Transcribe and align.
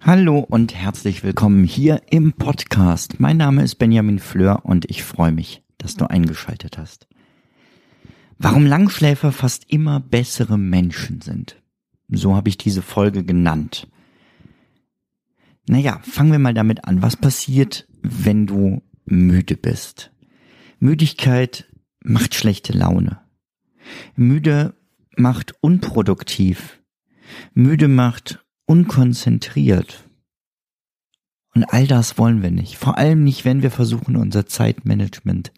Hallo 0.00 0.38
und 0.38 0.74
herzlich 0.74 1.24
willkommen 1.24 1.64
hier 1.64 2.02
im 2.10 2.32
Podcast. 2.34 3.18
Mein 3.18 3.38
Name 3.38 3.64
ist 3.64 3.76
Benjamin 3.76 4.20
Fleur 4.20 4.64
und 4.64 4.88
ich 4.88 5.02
freue 5.02 5.32
mich, 5.32 5.64
dass 5.78 5.96
du 5.96 6.08
eingeschaltet 6.08 6.78
hast. 6.78 7.08
Warum 8.38 8.64
Langschläfer 8.66 9.32
fast 9.32 9.64
immer 9.72 9.98
bessere 9.98 10.58
Menschen 10.58 11.20
sind. 11.20 11.60
So 12.08 12.36
habe 12.36 12.48
ich 12.48 12.58
diese 12.58 12.82
Folge 12.82 13.24
genannt. 13.24 13.88
Naja, 15.68 15.98
fangen 16.02 16.30
wir 16.30 16.38
mal 16.38 16.54
damit 16.54 16.84
an. 16.84 17.02
Was 17.02 17.16
passiert, 17.16 17.88
wenn 18.02 18.46
du 18.46 18.82
müde 19.04 19.56
bist? 19.56 20.12
Müdigkeit 20.78 21.68
macht 22.04 22.36
schlechte 22.36 22.72
Laune. 22.72 23.21
Müde 24.14 24.74
macht 25.16 25.54
unproduktiv. 25.60 26.80
Müde 27.54 27.88
macht 27.88 28.44
unkonzentriert. 28.66 30.08
Und 31.54 31.64
all 31.64 31.86
das 31.86 32.18
wollen 32.18 32.42
wir 32.42 32.50
nicht. 32.50 32.76
Vor 32.76 32.96
allem 32.96 33.24
nicht, 33.24 33.44
wenn 33.44 33.62
wir 33.62 33.70
versuchen, 33.70 34.16
unser 34.16 34.46
Zeitmanagement 34.46 35.52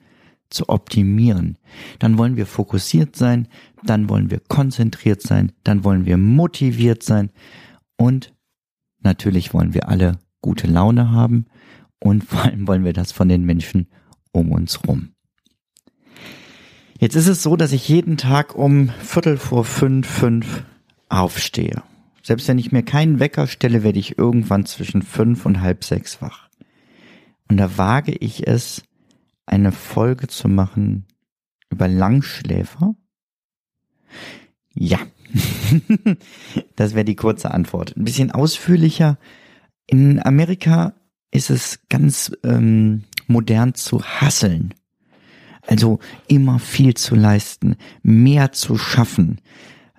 zu 0.50 0.69
optimieren. 0.69 1.58
Dann 1.98 2.19
wollen 2.19 2.36
wir 2.36 2.47
fokussiert 2.47 3.16
sein, 3.16 3.48
dann 3.83 4.08
wollen 4.08 4.31
wir 4.31 4.41
konzentriert 4.41 5.22
sein, 5.22 5.53
dann 5.64 5.84
wollen 5.84 6.06
wir 6.06 6.16
motiviert 6.16 7.03
sein 7.03 7.31
und 7.97 8.33
natürlich 9.00 9.53
wollen 9.53 9.75
wir 9.75 9.88
alle 9.88 10.19
gute 10.41 10.66
Laune 10.66 11.11
haben 11.11 11.47
und 11.98 12.25
vor 12.28 12.42
allem 12.42 12.66
wollen 12.69 12.84
wir 12.84 12.92
das 12.92 13.12
von 13.12 13.28
den 13.28 13.44
Menschen 13.44 13.88
um 14.33 14.53
uns 14.53 14.86
rum. 14.86 15.13
Jetzt 16.98 17.17
ist 17.17 17.28
es 17.28 17.42
so, 17.42 17.56
dass 17.56 17.73
ich 17.73 17.89
jeden 17.89 18.17
Tag 18.17 18.55
um 18.55 18.91
Viertel 19.00 19.37
vor 19.37 19.64
fünf, 19.64 20.06
fünf 20.06 20.64
aufstehe. 21.09 21.83
Selbst 22.23 22.48
wenn 22.48 22.59
ich 22.59 22.73
mir 22.73 22.83
keinen 22.83 23.20
Wecker 23.20 23.47
stelle, 23.47 23.83
werde 23.83 23.98
ich 23.98 24.19
irgendwann 24.19 24.64
zwischen 24.64 25.03
fünf 25.03 25.45
und 25.45 25.61
halb 25.61 25.84
sechs 25.84 26.22
wach. 26.22 26.48
Und 27.48 27.59
da 27.59 27.77
wage 27.77 28.12
ich 28.12 28.47
es, 28.47 28.83
eine 29.47 29.72
Folge 29.72 30.28
zu 30.28 30.48
machen 30.48 31.06
über 31.69 31.89
Langschläfer? 31.89 32.95
Ja, 34.72 34.98
das 36.77 36.95
wäre 36.95 37.05
die 37.05 37.17
kurze 37.17 37.50
Antwort. 37.50 37.97
Ein 37.97 38.05
bisschen 38.05 38.31
ausführlicher. 38.31 39.19
In 39.87 40.25
Amerika 40.25 40.95
ist 41.31 41.50
es 41.50 41.81
ganz 41.89 42.33
ähm, 42.45 43.05
modern 43.27 43.75
zu 43.75 44.03
hasseln. 44.03 44.75
Also 45.66 45.98
immer 46.28 46.58
viel 46.58 46.94
zu 46.94 47.14
leisten, 47.14 47.76
mehr 48.02 48.52
zu 48.52 48.76
schaffen. 48.76 49.40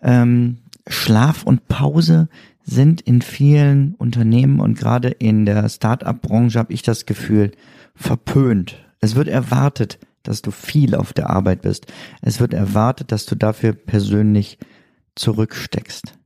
Ähm, 0.04 0.60
Schlaf 0.88 1.44
und 1.44 1.68
Pause 1.68 2.30
sind 2.64 3.02
in 3.02 3.22
vielen 3.22 3.96
Unternehmen 3.96 4.60
und 4.60 4.78
gerade 4.78 5.10
in 5.10 5.46
der 5.46 5.68
Start-up-Branche 5.70 6.60
habe 6.60 6.74
ich 6.74 6.82
das 6.82 7.06
Gefühl 7.06 7.52
verpönt. 7.96 8.78
Es 9.00 9.16
wird 9.16 9.28
erwartet, 9.28 10.00
dass 10.24 10.42
du 10.42 10.52
viel 10.52 10.96
auf 10.96 11.14
der 11.14 11.30
Arbeit 11.30 11.62
bist. 11.62 11.88
Es 12.22 12.40
wird 12.40 12.54
erwartet, 12.54 13.12
dass 13.12 13.26
du 13.26 13.36
dafür 13.36 13.74
persönlich 13.74 14.58
zurücksteckst. 15.16 16.18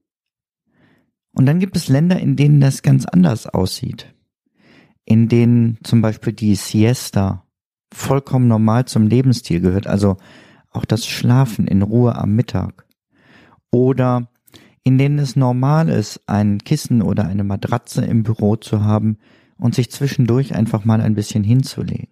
Und 1.33 1.45
dann 1.45 1.59
gibt 1.59 1.75
es 1.75 1.89
Länder, 1.89 2.19
in 2.19 2.35
denen 2.35 2.59
das 2.59 2.81
ganz 2.81 3.05
anders 3.05 3.45
aussieht. 3.45 4.13
In 5.05 5.27
denen 5.27 5.77
zum 5.83 6.01
Beispiel 6.01 6.33
die 6.33 6.55
Siesta 6.55 7.45
vollkommen 7.93 8.47
normal 8.47 8.85
zum 8.85 9.07
Lebensstil 9.07 9.61
gehört, 9.61 9.87
also 9.87 10.17
auch 10.71 10.85
das 10.85 11.05
Schlafen 11.05 11.67
in 11.67 11.81
Ruhe 11.81 12.15
am 12.15 12.35
Mittag. 12.35 12.85
Oder 13.71 14.29
in 14.83 14.97
denen 14.97 15.19
es 15.19 15.35
normal 15.35 15.89
ist, 15.89 16.21
ein 16.27 16.59
Kissen 16.59 17.01
oder 17.01 17.25
eine 17.25 17.43
Matratze 17.43 18.05
im 18.05 18.23
Büro 18.23 18.55
zu 18.55 18.83
haben 18.83 19.17
und 19.57 19.75
sich 19.75 19.91
zwischendurch 19.91 20.55
einfach 20.55 20.85
mal 20.85 21.01
ein 21.01 21.15
bisschen 21.15 21.43
hinzulegen. 21.43 22.07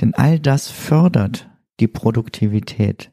Denn 0.00 0.14
all 0.14 0.38
das 0.38 0.70
fördert 0.70 1.50
die 1.80 1.88
Produktivität. 1.88 3.12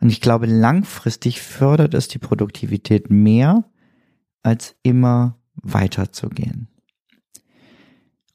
Und 0.00 0.10
ich 0.10 0.20
glaube, 0.20 0.46
langfristig 0.46 1.40
fördert 1.40 1.94
es 1.94 2.08
die 2.08 2.18
Produktivität 2.18 3.10
mehr, 3.10 3.64
als 4.42 4.74
immer 4.82 5.38
weiterzugehen. 5.54 6.68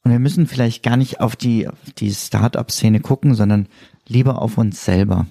Und 0.07 0.13
wir 0.13 0.19
müssen 0.19 0.47
vielleicht 0.47 0.83
gar 0.83 0.95
nicht 0.95 1.19
auf 1.19 1.35
die, 1.35 1.67
die 1.97 2.13
Start-up-Szene 2.13 3.01
gucken, 3.01 3.35
sondern 3.35 3.67
lieber 4.07 4.41
auf 4.41 4.57
uns 4.57 4.85
selber. 4.85 5.27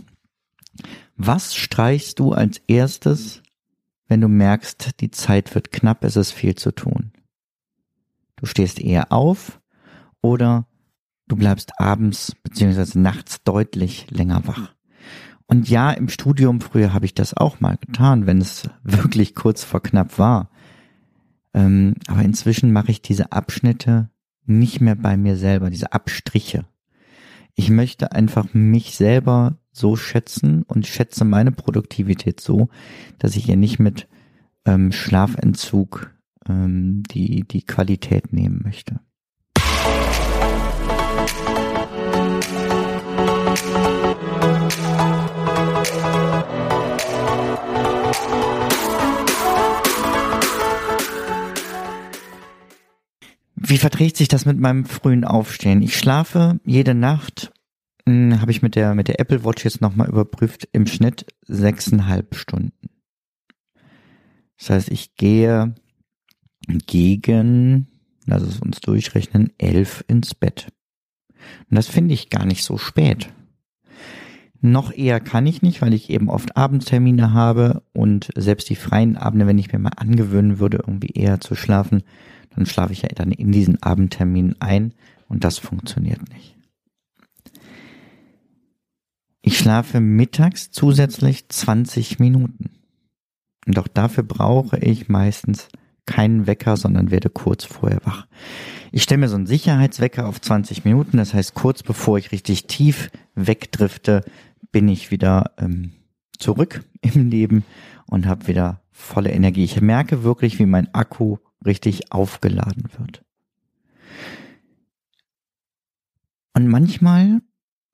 Was 1.16 1.54
streichst 1.54 2.18
du 2.18 2.34
als 2.34 2.58
erstes, 2.68 3.40
wenn 4.06 4.20
du 4.20 4.28
merkst, 4.28 5.00
die 5.00 5.10
Zeit 5.10 5.54
wird 5.54 5.72
knapp, 5.72 6.04
es 6.04 6.16
ist 6.16 6.32
viel 6.32 6.56
zu 6.56 6.72
tun? 6.72 7.12
Du 8.36 8.44
stehst 8.44 8.78
eher 8.78 9.12
auf 9.12 9.62
oder 10.20 10.66
du 11.26 11.36
bleibst 11.36 11.80
abends 11.80 12.36
beziehungsweise 12.42 13.00
nachts 13.00 13.42
deutlich 13.44 14.10
länger 14.10 14.46
wach. 14.46 14.74
Und 15.46 15.70
ja, 15.70 15.90
im 15.90 16.10
Studium 16.10 16.60
früher 16.60 16.92
habe 16.92 17.06
ich 17.06 17.14
das 17.14 17.34
auch 17.34 17.60
mal 17.60 17.78
getan, 17.78 18.26
wenn 18.26 18.42
es 18.42 18.68
wirklich 18.82 19.34
kurz 19.34 19.64
vor 19.64 19.82
knapp 19.82 20.18
war. 20.18 20.50
Ähm, 21.54 21.94
aber 22.08 22.20
inzwischen 22.20 22.74
mache 22.74 22.90
ich 22.90 23.00
diese 23.00 23.32
Abschnitte 23.32 24.10
nicht 24.46 24.80
mehr 24.80 24.96
bei 24.96 25.16
mir 25.16 25.36
selber, 25.36 25.70
diese 25.70 25.92
Abstriche. 25.92 26.64
Ich 27.54 27.70
möchte 27.70 28.12
einfach 28.12 28.52
mich 28.52 28.96
selber 28.96 29.58
so 29.72 29.96
schätzen 29.96 30.62
und 30.62 30.86
schätze 30.86 31.24
meine 31.24 31.52
Produktivität 31.52 32.40
so, 32.40 32.68
dass 33.18 33.36
ich 33.36 33.48
ihr 33.48 33.56
nicht 33.56 33.78
mit 33.78 34.08
ähm, 34.64 34.92
Schlafentzug 34.92 36.14
ähm, 36.48 37.02
die, 37.10 37.46
die 37.46 37.62
Qualität 37.62 38.32
nehmen 38.32 38.60
möchte. 38.62 39.00
Wie 53.56 53.78
verträgt 53.78 54.18
sich 54.18 54.28
das 54.28 54.44
mit 54.44 54.58
meinem 54.58 54.84
frühen 54.84 55.24
Aufstehen? 55.24 55.80
Ich 55.80 55.96
schlafe 55.96 56.60
jede 56.64 56.94
Nacht, 56.94 57.52
hm, 58.06 58.40
habe 58.40 58.50
ich 58.50 58.60
mit 58.60 58.76
der, 58.76 58.94
mit 58.94 59.08
der 59.08 59.18
Apple 59.18 59.44
Watch 59.44 59.64
jetzt 59.64 59.80
nochmal 59.80 60.08
überprüft, 60.08 60.68
im 60.72 60.86
Schnitt 60.86 61.26
sechseinhalb 61.46 62.34
Stunden. 62.34 62.90
Das 64.58 64.70
heißt, 64.70 64.90
ich 64.90 65.16
gehe 65.16 65.74
gegen, 66.86 67.88
lass 68.26 68.42
es 68.42 68.60
uns 68.60 68.80
durchrechnen, 68.80 69.52
elf 69.56 70.04
ins 70.06 70.34
Bett. 70.34 70.68
Und 71.70 71.76
das 71.76 71.88
finde 71.88 72.12
ich 72.12 72.28
gar 72.28 72.44
nicht 72.44 72.62
so 72.62 72.76
spät. 72.76 73.32
Noch 74.60 74.92
eher 74.92 75.20
kann 75.20 75.46
ich 75.46 75.62
nicht, 75.62 75.80
weil 75.80 75.94
ich 75.94 76.10
eben 76.10 76.28
oft 76.28 76.56
Abendtermine 76.56 77.32
habe 77.32 77.82
und 77.92 78.30
selbst 78.36 78.68
die 78.68 78.76
freien 78.76 79.16
Abende, 79.16 79.46
wenn 79.46 79.58
ich 79.58 79.72
mir 79.72 79.78
mal 79.78 79.92
angewöhnen 79.96 80.58
würde, 80.58 80.78
irgendwie 80.78 81.10
eher 81.10 81.40
zu 81.40 81.54
schlafen, 81.54 82.02
dann 82.56 82.66
schlafe 82.66 82.92
ich 82.92 83.02
ja 83.02 83.08
dann 83.14 83.30
in 83.30 83.52
diesen 83.52 83.82
Abendtermin 83.82 84.56
ein 84.60 84.94
und 85.28 85.44
das 85.44 85.58
funktioniert 85.58 86.28
nicht. 86.32 86.56
Ich 89.42 89.58
schlafe 89.58 90.00
mittags 90.00 90.72
zusätzlich 90.72 91.48
20 91.48 92.18
Minuten. 92.18 92.70
Und 93.66 93.78
auch 93.78 93.88
dafür 93.88 94.24
brauche 94.24 94.78
ich 94.78 95.08
meistens 95.08 95.68
keinen 96.04 96.46
Wecker, 96.46 96.76
sondern 96.76 97.10
werde 97.10 97.30
kurz 97.30 97.64
vorher 97.64 98.00
wach. 98.04 98.26
Ich 98.92 99.02
stelle 99.02 99.20
mir 99.20 99.28
so 99.28 99.36
einen 99.36 99.46
Sicherheitswecker 99.46 100.26
auf 100.26 100.40
20 100.40 100.84
Minuten, 100.84 101.16
das 101.16 101.34
heißt 101.34 101.54
kurz 101.54 101.82
bevor 101.82 102.18
ich 102.18 102.32
richtig 102.32 102.66
tief 102.66 103.10
wegdrifte, 103.34 104.24
bin 104.72 104.88
ich 104.88 105.10
wieder 105.10 105.52
ähm, 105.58 105.92
zurück 106.38 106.84
im 107.02 107.28
Leben 107.28 107.64
und 108.06 108.26
habe 108.26 108.46
wieder 108.46 108.82
volle 108.92 109.30
Energie. 109.30 109.64
Ich 109.64 109.80
merke 109.80 110.22
wirklich, 110.22 110.58
wie 110.58 110.66
mein 110.66 110.92
Akku 110.94 111.38
richtig 111.66 112.12
aufgeladen 112.12 112.84
wird. 112.98 113.24
Und 116.54 116.68
manchmal 116.68 117.42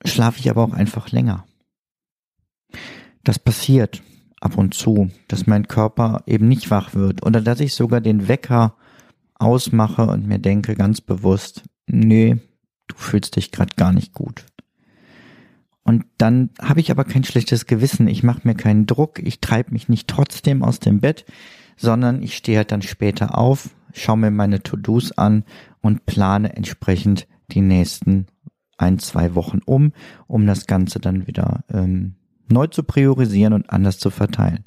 schlafe 0.05 0.39
ich 0.39 0.49
aber 0.49 0.63
auch 0.63 0.73
einfach 0.73 1.11
länger. 1.11 1.47
Das 3.25 3.39
passiert 3.39 4.03
ab 4.41 4.59
und 4.59 4.75
zu, 4.75 5.11
dass 5.29 5.47
mein 5.47 5.69
Körper 5.69 6.23
eben 6.27 6.49
nicht 6.49 6.71
wach 6.71 6.95
wird 6.95 7.25
oder 7.25 7.41
dass 7.41 7.61
ich 7.61 7.75
sogar 7.75 8.01
den 8.01 8.29
Wecker 8.29 8.77
ausmache 9.35 10.07
und 10.07 10.27
mir 10.27 10.39
denke 10.39 10.75
ganz 10.75 11.01
bewusst, 11.01 11.63
nee, 11.87 12.37
du 12.89 12.97
fühlst 12.97 13.37
dich 13.37 13.53
gerade 13.53 13.75
gar 13.77 13.93
nicht 13.93 14.13
gut. 14.13 14.45
Und 15.85 16.05
dann 16.19 16.51
habe 16.61 16.81
ich 16.81 16.91
aber 16.91 17.05
kein 17.05 17.25
schlechtes 17.25 17.67
Gewissen, 17.67 18.07
ich 18.07 18.23
mache 18.23 18.43
mir 18.45 18.55
keinen 18.55 18.87
Druck, 18.87 19.19
ich 19.19 19.41
treibe 19.41 19.73
mich 19.73 19.89
nicht 19.89 20.09
trotzdem 20.09 20.63
aus 20.63 20.79
dem 20.79 21.01
Bett, 21.01 21.25
sondern 21.77 22.23
ich 22.23 22.37
stehe 22.37 22.59
halt 22.59 22.73
dann 22.73 22.83
später 22.83 23.37
auf, 23.37 23.71
schaue 23.93 24.17
mir 24.17 24.31
meine 24.31 24.63
To-Dos 24.63 25.13
an 25.13 25.45
und 25.81 26.07
plane 26.07 26.57
entsprechend 26.57 27.27
die 27.51 27.61
nächsten 27.61 28.27
ein, 28.79 28.99
zwei 28.99 29.35
Wochen 29.35 29.61
um, 29.65 29.93
um 30.27 30.47
das 30.47 30.67
Ganze 30.67 30.99
dann 30.99 31.27
wieder 31.27 31.65
ähm, 31.73 32.17
neu 32.49 32.67
zu 32.67 32.83
priorisieren 32.83 33.53
und 33.53 33.71
anders 33.71 33.99
zu 33.99 34.11
verteilen. 34.11 34.65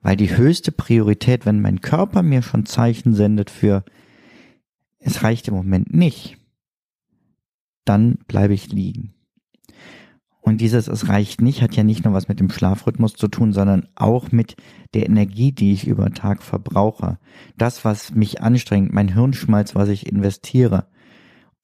Weil 0.00 0.16
die 0.16 0.36
höchste 0.36 0.70
Priorität, 0.70 1.46
wenn 1.46 1.60
mein 1.60 1.80
Körper 1.80 2.22
mir 2.22 2.42
schon 2.42 2.66
Zeichen 2.66 3.14
sendet 3.14 3.50
für, 3.50 3.84
es 4.98 5.22
reicht 5.22 5.48
im 5.48 5.54
Moment 5.54 5.92
nicht, 5.92 6.38
dann 7.84 8.18
bleibe 8.26 8.54
ich 8.54 8.70
liegen. 8.70 9.14
Und 10.40 10.60
dieses 10.60 10.88
Es 10.88 11.08
reicht 11.08 11.40
nicht 11.42 11.62
hat 11.62 11.76
ja 11.76 11.82
nicht 11.82 12.04
nur 12.04 12.14
was 12.14 12.28
mit 12.28 12.40
dem 12.40 12.50
Schlafrhythmus 12.50 13.14
zu 13.14 13.28
tun, 13.28 13.52
sondern 13.52 13.88
auch 13.94 14.32
mit 14.32 14.56
der 14.94 15.06
Energie, 15.06 15.52
die 15.52 15.72
ich 15.72 15.86
über 15.86 16.10
Tag 16.10 16.42
verbrauche. 16.42 17.18
Das, 17.56 17.84
was 17.84 18.14
mich 18.14 18.40
anstrengt, 18.40 18.92
mein 18.92 19.08
Hirnschmalz, 19.08 19.74
was 19.74 19.88
ich 19.88 20.06
investiere. 20.06 20.86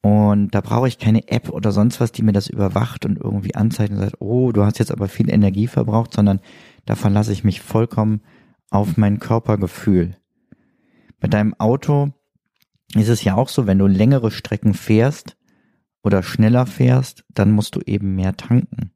Und 0.03 0.55
da 0.55 0.61
brauche 0.61 0.87
ich 0.87 0.99
keine 0.99 1.29
App 1.29 1.49
oder 1.49 1.73
sonst 1.73 1.99
was, 1.99 2.13
die 2.13 2.23
mir 2.23 2.33
das 2.33 2.49
überwacht 2.49 3.07
und 3.07 3.19
irgendwie 3.19 3.55
anzeigt 3.55 3.91
und 3.91 4.01
sagt, 4.01 4.21
oh, 4.21 4.53
du 4.53 4.63
hast 4.63 4.79
jetzt 4.79 4.93
aber 4.93 5.09
viel 5.09 5.31
Energie 5.31 5.67
verbraucht, 5.67 6.13
sondern 6.13 6.41
da 6.85 6.95
verlasse 6.95 7.33
ich 7.33 7.43
mich 7.43 7.63
vollkommen 7.63 8.21
auf 8.69 8.99
mein 8.99 9.19
Körpergefühl. 9.19 10.17
Bei 11.21 11.29
deinem 11.29 11.55
Auto 11.55 12.13
ist 12.95 13.09
es 13.09 13.25
ja 13.25 13.35
auch 13.35 13.49
so, 13.49 13.67
wenn 13.67 13.79
du 13.79 13.87
längere 13.87 14.31
Strecken 14.31 14.75
fährst 14.75 15.39
oder 16.05 16.23
schneller 16.23 16.67
fährst, 16.67 17.25
dann 17.33 17.51
musst 17.51 17.75
du 17.75 17.81
eben 17.85 18.15
mehr 18.15 18.37
tanken. 18.37 18.93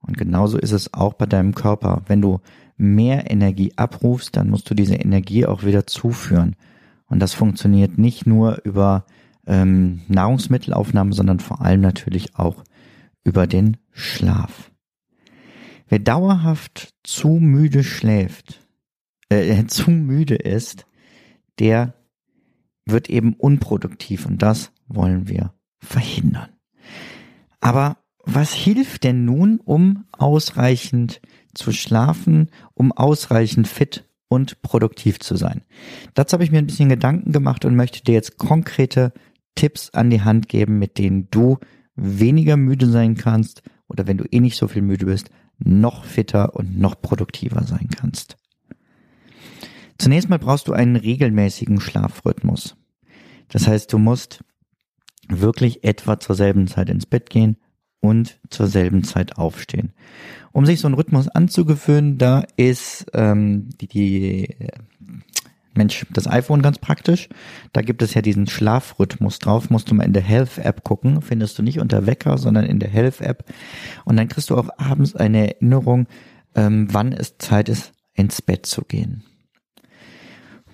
Und 0.00 0.16
genauso 0.16 0.56
ist 0.56 0.70
es 0.70 0.94
auch 0.94 1.14
bei 1.14 1.26
deinem 1.26 1.54
Körper. 1.54 2.02
Wenn 2.06 2.22
du 2.22 2.40
mehr 2.76 3.30
Energie 3.30 3.72
abrufst, 3.76 4.36
dann 4.36 4.48
musst 4.48 4.70
du 4.70 4.74
diese 4.74 4.94
Energie 4.94 5.44
auch 5.44 5.64
wieder 5.64 5.86
zuführen. 5.86 6.54
Und 7.06 7.18
das 7.18 7.34
funktioniert 7.34 7.98
nicht 7.98 8.26
nur 8.26 8.60
über 8.64 9.04
ähm, 9.46 10.02
Nahrungsmittelaufnahme, 10.06 11.12
sondern 11.12 11.40
vor 11.40 11.60
allem 11.60 11.80
natürlich 11.80 12.36
auch 12.36 12.62
über 13.24 13.46
den 13.48 13.76
Schlaf. 13.90 14.70
Wer 15.88 15.98
dauerhaft 15.98 16.94
zu 17.02 17.28
müde 17.28 17.82
schläft, 17.82 18.64
äh, 19.28 19.64
zu 19.66 19.90
müde 19.90 20.36
ist, 20.36 20.86
der 21.58 21.94
wird 22.86 23.10
eben 23.10 23.34
unproduktiv 23.34 24.24
und 24.24 24.40
das 24.40 24.70
wollen 24.86 25.28
wir 25.28 25.52
verhindern. 25.80 26.50
Aber 27.60 27.98
was 28.24 28.52
hilft 28.52 29.04
denn 29.04 29.24
nun, 29.24 29.60
um 29.64 30.04
ausreichend 30.12 31.20
zu 31.54 31.72
schlafen, 31.72 32.50
um 32.74 32.92
ausreichend 32.92 33.66
fit 33.66 34.04
und 34.28 34.60
produktiv 34.62 35.18
zu 35.20 35.36
sein? 35.36 35.62
Dazu 36.14 36.34
habe 36.34 36.44
ich 36.44 36.50
mir 36.50 36.58
ein 36.58 36.66
bisschen 36.66 36.88
Gedanken 36.90 37.32
gemacht 37.32 37.64
und 37.64 37.74
möchte 37.74 38.02
dir 38.02 38.12
jetzt 38.12 38.36
konkrete 38.36 39.12
Tipps 39.54 39.90
an 39.90 40.10
die 40.10 40.22
Hand 40.22 40.48
geben, 40.48 40.78
mit 40.78 40.98
denen 40.98 41.28
du 41.30 41.58
weniger 41.96 42.56
müde 42.56 42.86
sein 42.86 43.16
kannst 43.16 43.62
oder 43.88 44.06
wenn 44.06 44.18
du 44.18 44.24
eh 44.30 44.40
nicht 44.40 44.56
so 44.56 44.68
viel 44.68 44.82
müde 44.82 45.06
bist, 45.06 45.30
noch 45.58 46.04
fitter 46.04 46.54
und 46.54 46.78
noch 46.78 47.00
produktiver 47.00 47.64
sein 47.64 47.88
kannst. 47.88 48.36
Zunächst 49.98 50.28
mal 50.28 50.38
brauchst 50.38 50.68
du 50.68 50.72
einen 50.72 50.96
regelmäßigen 50.96 51.80
Schlafrhythmus. 51.80 52.76
Das 53.48 53.66
heißt, 53.66 53.92
du 53.92 53.98
musst 53.98 54.44
wirklich 55.28 55.84
etwa 55.84 56.18
zur 56.18 56.34
selben 56.34 56.66
Zeit 56.66 56.90
ins 56.90 57.06
Bett 57.06 57.30
gehen 57.30 57.56
und 58.00 58.38
zur 58.50 58.66
selben 58.66 59.04
Zeit 59.04 59.38
aufstehen. 59.38 59.92
Um 60.52 60.66
sich 60.66 60.80
so 60.80 60.88
einen 60.88 60.94
Rhythmus 60.94 61.28
anzugewöhnen, 61.28 62.18
da 62.18 62.44
ist 62.56 63.06
ähm, 63.12 63.68
die, 63.80 63.88
die 63.88 64.56
Mensch, 65.74 66.06
das 66.10 66.26
iPhone 66.26 66.62
ganz 66.62 66.78
praktisch. 66.78 67.28
Da 67.72 67.82
gibt 67.82 68.02
es 68.02 68.14
ja 68.14 68.22
diesen 68.22 68.46
Schlafrhythmus 68.46 69.38
drauf. 69.38 69.70
Musst 69.70 69.90
du 69.90 69.94
mal 69.94 70.04
in 70.04 70.12
der 70.12 70.22
Health 70.22 70.58
App 70.58 70.84
gucken. 70.84 71.22
Findest 71.22 71.58
du 71.58 71.62
nicht 71.62 71.78
unter 71.78 72.06
Wecker, 72.06 72.36
sondern 72.36 72.64
in 72.64 72.80
der 72.80 72.90
Health 72.90 73.20
App. 73.20 73.44
Und 74.04 74.16
dann 74.16 74.28
kriegst 74.28 74.50
du 74.50 74.56
auch 74.56 74.68
abends 74.76 75.14
eine 75.14 75.54
Erinnerung, 75.54 76.06
ähm, 76.54 76.88
wann 76.90 77.12
es 77.12 77.38
Zeit 77.38 77.68
ist, 77.68 77.92
ins 78.14 78.42
Bett 78.42 78.66
zu 78.66 78.82
gehen. 78.82 79.22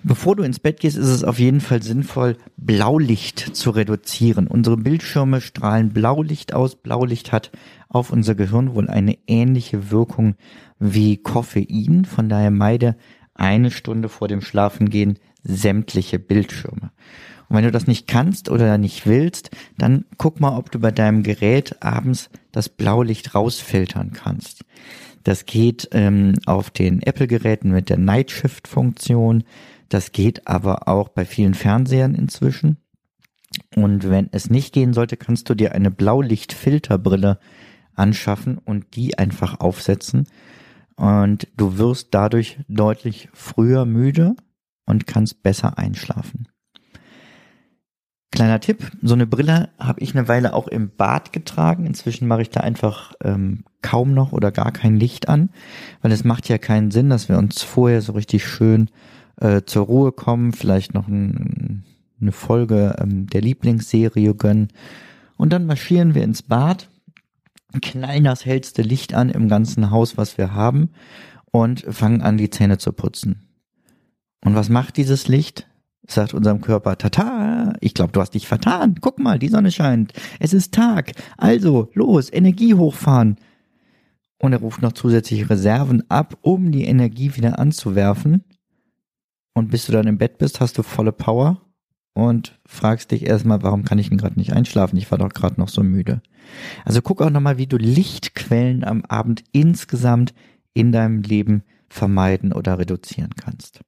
Bevor 0.07 0.35
du 0.35 0.43
ins 0.43 0.59
Bett 0.59 0.81
gehst, 0.81 0.97
ist 0.97 1.07
es 1.07 1.23
auf 1.23 1.39
jeden 1.39 1.61
Fall 1.61 1.81
sinnvoll, 1.81 2.37
Blaulicht 2.57 3.39
zu 3.55 3.71
reduzieren. 3.71 4.45
Unsere 4.45 4.77
Bildschirme 4.77 5.41
strahlen 5.41 5.93
Blaulicht 5.93 6.53
aus. 6.53 6.75
Blaulicht 6.75 7.31
hat 7.31 7.51
auf 7.89 8.11
unser 8.11 8.35
Gehirn 8.35 8.75
wohl 8.75 8.87
eine 8.87 9.17
ähnliche 9.25 9.89
Wirkung 9.89 10.35
wie 10.77 11.17
Koffein. 11.17 12.05
Von 12.05 12.29
daher 12.29 12.51
meide 12.51 12.97
eine 13.33 13.71
Stunde 13.71 14.07
vor 14.07 14.27
dem 14.27 14.41
Schlafengehen 14.41 15.17
sämtliche 15.41 16.19
Bildschirme. 16.19 16.91
Und 17.49 17.57
wenn 17.57 17.63
du 17.63 17.71
das 17.71 17.87
nicht 17.87 18.07
kannst 18.07 18.51
oder 18.51 18.77
nicht 18.77 19.07
willst, 19.07 19.49
dann 19.79 20.05
guck 20.19 20.39
mal, 20.39 20.55
ob 20.55 20.69
du 20.69 20.77
bei 20.77 20.91
deinem 20.91 21.23
Gerät 21.23 21.81
abends 21.81 22.29
das 22.51 22.69
Blaulicht 22.69 23.33
rausfiltern 23.33 24.11
kannst. 24.13 24.65
Das 25.23 25.47
geht 25.47 25.89
ähm, 25.93 26.35
auf 26.45 26.69
den 26.69 27.01
Apple-Geräten 27.01 27.71
mit 27.71 27.89
der 27.89 27.97
Night 27.97 28.29
Shift-Funktion. 28.29 29.43
Das 29.95 30.11
geht 30.11 30.45
aber 30.45 30.89
auch 30.89 31.07
bei 31.07 31.23
vielen 31.23 31.53
Fernsehern 31.53 32.15
inzwischen. 32.15 32.75
Und 33.77 34.09
wenn 34.09 34.27
es 34.33 34.49
nicht 34.49 34.73
gehen 34.73 34.91
sollte, 34.91 35.15
kannst 35.15 35.49
du 35.49 35.55
dir 35.55 35.71
eine 35.71 35.89
Blaulichtfilterbrille 35.89 37.39
anschaffen 37.93 38.57
und 38.57 38.97
die 38.97 39.17
einfach 39.17 39.61
aufsetzen 39.61 40.27
und 40.97 41.47
du 41.55 41.77
wirst 41.77 42.09
dadurch 42.11 42.57
deutlich 42.67 43.29
früher 43.31 43.85
müde 43.85 44.35
und 44.85 45.07
kannst 45.07 45.43
besser 45.43 45.77
einschlafen. 45.77 46.49
Kleiner 48.31 48.59
Tipp, 48.59 48.91
so 49.01 49.13
eine 49.13 49.27
Brille 49.27 49.69
habe 49.79 50.01
ich 50.01 50.13
eine 50.13 50.27
Weile 50.27 50.53
auch 50.55 50.67
im 50.67 50.93
Bad 50.93 51.31
getragen. 51.31 51.85
Inzwischen 51.85 52.27
mache 52.27 52.41
ich 52.41 52.49
da 52.49 52.59
einfach 52.59 53.13
ähm, 53.23 53.63
kaum 53.81 54.13
noch 54.13 54.33
oder 54.33 54.51
gar 54.51 54.73
kein 54.73 54.97
Licht 54.97 55.29
an, 55.29 55.51
weil 56.01 56.11
es 56.11 56.25
macht 56.25 56.49
ja 56.49 56.57
keinen 56.57 56.91
Sinn, 56.91 57.09
dass 57.09 57.29
wir 57.29 57.37
uns 57.37 57.63
vorher 57.63 58.01
so 58.01 58.11
richtig 58.11 58.45
schön 58.45 58.89
äh, 59.37 59.61
zur 59.65 59.85
Ruhe 59.85 60.11
kommen, 60.11 60.53
vielleicht 60.53 60.93
noch 60.93 61.07
ein, 61.07 61.83
eine 62.19 62.31
Folge 62.31 62.95
ähm, 62.99 63.27
der 63.27 63.41
Lieblingsserie 63.41 64.35
gönnen 64.35 64.69
und 65.37 65.51
dann 65.51 65.65
marschieren 65.65 66.15
wir 66.15 66.23
ins 66.23 66.41
Bad 66.41 66.89
knallen 67.81 68.23
das 68.23 68.45
hellste 68.45 68.81
Licht 68.81 69.13
an 69.13 69.29
im 69.29 69.47
ganzen 69.47 69.91
Haus, 69.91 70.17
was 70.17 70.37
wir 70.37 70.53
haben 70.53 70.89
und 71.51 71.81
fangen 71.81 72.21
an, 72.21 72.37
die 72.37 72.49
Zähne 72.49 72.77
zu 72.77 72.91
putzen. 72.91 73.47
Und 74.43 74.55
was 74.55 74.69
macht 74.69 74.97
dieses 74.97 75.27
Licht? 75.27 75.67
Sagt 76.07 76.35
unserem 76.35 76.61
Körper, 76.61 76.97
tata, 76.97 77.73
ich 77.79 77.95
glaube, 77.95 78.11
du 78.11 78.21
hast 78.21 78.35
dich 78.35 78.47
vertan. 78.47 78.95
Guck 79.01 79.17
mal, 79.17 79.39
die 79.39 79.47
Sonne 79.47 79.71
scheint. 79.71 80.13
Es 80.39 80.53
ist 80.53 80.73
Tag. 80.73 81.13
Also, 81.35 81.89
los, 81.93 82.31
Energie 82.31 82.75
hochfahren. 82.75 83.37
Und 84.37 84.53
er 84.53 84.59
ruft 84.59 84.83
noch 84.83 84.93
zusätzliche 84.93 85.49
Reserven 85.49 86.03
ab, 86.09 86.37
um 86.41 86.71
die 86.71 86.85
Energie 86.85 87.35
wieder 87.35 87.57
anzuwerfen. 87.57 88.43
Und 89.55 89.71
bis 89.71 89.85
du 89.85 89.93
dann 89.93 90.05
im 90.05 90.17
Bett 90.17 90.37
bist, 90.37 90.59
hast 90.59 90.77
du 90.77 90.83
volle 90.83 91.13
Power 91.13 91.61
und 92.13 92.59
fragst 92.65 93.11
dich 93.11 93.25
erstmal, 93.25 93.63
warum 93.63 93.85
kann 93.85 93.99
ich 93.99 94.09
denn 94.09 94.17
gerade 94.17 94.37
nicht 94.37 94.53
einschlafen? 94.53 94.97
Ich 94.97 95.09
war 95.09 95.17
doch 95.17 95.29
gerade 95.29 95.59
noch 95.59 95.69
so 95.69 95.81
müde. 95.81 96.21
Also 96.83 97.01
guck 97.01 97.21
auch 97.21 97.29
nochmal, 97.29 97.57
wie 97.57 97.65
du 97.65 97.77
Lichtquellen 97.77 98.83
am 98.83 99.03
Abend 99.05 99.43
insgesamt 99.53 100.33
in 100.73 100.91
deinem 100.91 101.21
Leben 101.21 101.63
vermeiden 101.89 102.51
oder 102.51 102.77
reduzieren 102.77 103.31
kannst. 103.35 103.79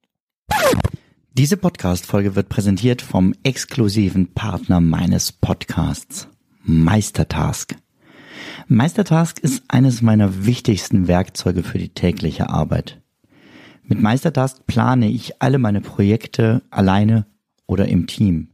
Diese 1.34 1.56
Podcast-Folge 1.56 2.34
wird 2.34 2.48
präsentiert 2.48 3.02
vom 3.02 3.34
exklusiven 3.42 4.32
Partner 4.34 4.80
meines 4.80 5.30
Podcasts, 5.30 6.28
Meistertask. 6.64 7.76
Meistertask 8.66 9.38
ist 9.38 9.62
eines 9.68 10.02
meiner 10.02 10.46
wichtigsten 10.46 11.08
Werkzeuge 11.08 11.62
für 11.62 11.78
die 11.78 11.90
tägliche 11.90 12.48
Arbeit. 12.48 13.00
Mit 13.90 14.02
Meistertask 14.02 14.66
plane 14.66 15.08
ich 15.08 15.40
alle 15.40 15.58
meine 15.58 15.80
Projekte 15.80 16.60
alleine 16.68 17.24
oder 17.66 17.88
im 17.88 18.06
Team. 18.06 18.50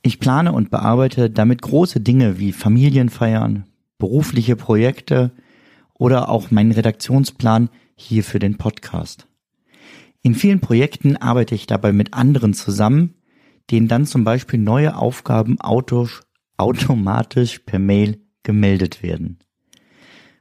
Ich 0.00 0.20
plane 0.20 0.52
und 0.52 0.70
bearbeite 0.70 1.28
damit 1.28 1.60
große 1.60 2.00
Dinge 2.00 2.38
wie 2.38 2.52
Familienfeiern, 2.52 3.66
berufliche 3.98 4.56
Projekte 4.56 5.32
oder 5.92 6.30
auch 6.30 6.50
meinen 6.50 6.72
Redaktionsplan 6.72 7.68
hier 7.94 8.24
für 8.24 8.38
den 8.38 8.56
Podcast. 8.56 9.28
In 10.22 10.34
vielen 10.34 10.60
Projekten 10.60 11.18
arbeite 11.18 11.54
ich 11.54 11.66
dabei 11.66 11.92
mit 11.92 12.14
anderen 12.14 12.54
zusammen, 12.54 13.16
denen 13.70 13.86
dann 13.86 14.06
zum 14.06 14.24
Beispiel 14.24 14.58
neue 14.58 14.96
Aufgaben 14.96 15.58
automatisch 15.60 17.58
per 17.58 17.78
Mail 17.78 18.22
gemeldet 18.44 19.02
werden. 19.02 19.40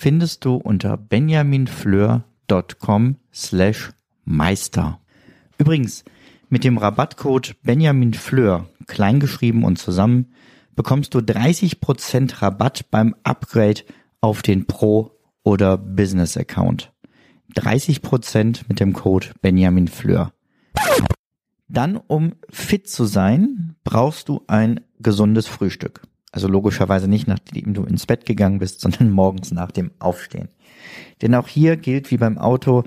findest 0.00 0.44
du 0.46 0.54
unter 0.54 0.96
benjaminfleur.com 0.96 3.16
slash 3.34 3.90
meister. 4.24 4.98
Übrigens, 5.58 6.06
mit 6.48 6.64
dem 6.64 6.78
Rabattcode 6.78 7.56
benjaminfleur, 7.62 8.66
kleingeschrieben 8.86 9.62
und 9.62 9.78
zusammen, 9.78 10.32
bekommst 10.74 11.12
du 11.12 11.18
30% 11.18 12.40
Rabatt 12.40 12.90
beim 12.90 13.14
Upgrade 13.24 13.82
auf 14.22 14.40
den 14.40 14.64
Pro- 14.64 15.10
oder 15.42 15.76
Business-Account. 15.76 16.94
30% 17.54 18.62
mit 18.68 18.80
dem 18.80 18.94
Code 18.94 19.26
benjaminfleur. 19.42 20.32
Dann, 21.68 21.98
um 21.98 22.36
fit 22.48 22.88
zu 22.88 23.04
sein, 23.04 23.76
brauchst 23.84 24.30
du 24.30 24.40
ein 24.46 24.80
gesundes 24.98 25.46
Frühstück. 25.46 26.00
Also 26.32 26.48
logischerweise 26.48 27.08
nicht 27.08 27.26
nachdem 27.26 27.74
du 27.74 27.84
ins 27.84 28.06
Bett 28.06 28.26
gegangen 28.26 28.58
bist, 28.58 28.80
sondern 28.80 29.10
morgens 29.10 29.50
nach 29.50 29.70
dem 29.70 29.90
Aufstehen. 29.98 30.48
Denn 31.22 31.34
auch 31.34 31.48
hier 31.48 31.76
gilt 31.76 32.10
wie 32.10 32.16
beim 32.16 32.38
Auto, 32.38 32.84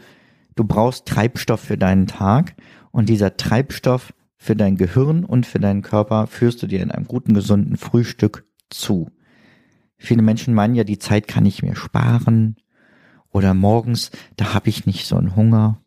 du 0.55 0.63
brauchst 0.63 1.05
Treibstoff 1.05 1.59
für 1.59 1.77
deinen 1.77 2.07
Tag 2.07 2.55
und 2.91 3.09
dieser 3.09 3.37
Treibstoff 3.37 4.13
für 4.37 4.55
dein 4.55 4.75
Gehirn 4.75 5.23
und 5.23 5.45
für 5.45 5.59
deinen 5.59 5.81
Körper 5.81 6.27
führst 6.27 6.61
du 6.61 6.67
dir 6.67 6.81
in 6.81 6.91
einem 6.91 7.05
guten, 7.05 7.33
gesunden 7.33 7.77
Frühstück 7.77 8.45
zu. 8.69 9.09
Viele 9.97 10.21
Menschen 10.21 10.53
meinen 10.53 10.75
ja, 10.75 10.83
die 10.83 10.99
Zeit 10.99 11.27
kann 11.27 11.45
ich 11.45 11.63
mir 11.63 11.75
sparen 11.75 12.57
oder 13.29 13.53
morgens, 13.53 14.11
da 14.35 14.53
habe 14.53 14.69
ich 14.69 14.85
nicht 14.85 15.05
so 15.07 15.15
einen 15.15 15.35
Hunger. 15.35 15.81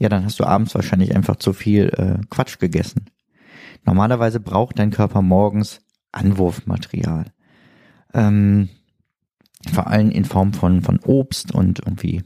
Ja, 0.00 0.08
dann 0.08 0.24
hast 0.24 0.40
du 0.40 0.44
abends 0.44 0.74
wahrscheinlich 0.74 1.14
einfach 1.14 1.36
zu 1.36 1.52
viel 1.52 1.90
äh, 1.90 2.26
Quatsch 2.30 2.58
gegessen. 2.58 3.06
Normalerweise 3.84 4.40
braucht 4.40 4.78
dein 4.78 4.90
Körper 4.90 5.20
morgens 5.20 5.82
Anwurfmaterial. 6.12 7.26
Ähm, 8.14 8.68
vor 9.72 9.88
allem 9.88 10.10
in 10.10 10.24
Form 10.24 10.52
von, 10.52 10.82
von 10.82 10.98
Obst 11.00 11.52
und 11.52 11.80
irgendwie 11.80 12.22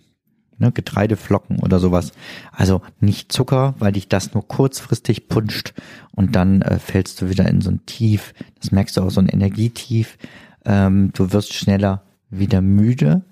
ne, 0.59 0.73
Getreideflocken 0.73 1.59
oder 1.61 1.79
sowas. 1.79 2.13
Also 2.53 2.83
nicht 3.01 3.33
Zucker, 3.33 3.75
weil 3.79 3.93
dich 3.93 4.09
das 4.09 4.35
nur 4.35 4.47
kurzfristig 4.47 5.29
punscht 5.29 5.75
und 6.13 6.37
dann 6.37 6.63
äh, 6.63 6.79
fällst 6.79 7.21
du 7.21 7.29
wieder 7.29 7.49
in 7.49 7.61
so 7.61 7.71
ein 7.71 7.85
Tief. 7.87 8.35
Das 8.61 8.73
merkst 8.73 8.97
du 8.97 9.03
auch, 9.03 9.11
so 9.11 9.21
ein 9.21 9.29
Energietief. 9.29 10.19
Ähm, 10.65 11.11
du 11.15 11.33
wirst 11.33 11.55
schneller 11.55 12.03
wieder 12.31 12.61
müde 12.61 13.25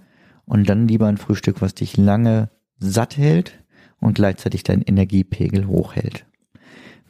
und 0.44 0.68
dann 0.68 0.88
lieber 0.88 1.06
ein 1.06 1.18
Frühstück, 1.18 1.62
was 1.62 1.74
dich 1.74 1.96
lange 1.96 2.50
satt 2.78 3.16
hält 3.16 3.62
und 4.00 4.14
gleichzeitig 4.14 4.64
deinen 4.64 4.82
Energiepegel 4.82 5.66
hochhält. 5.66 6.26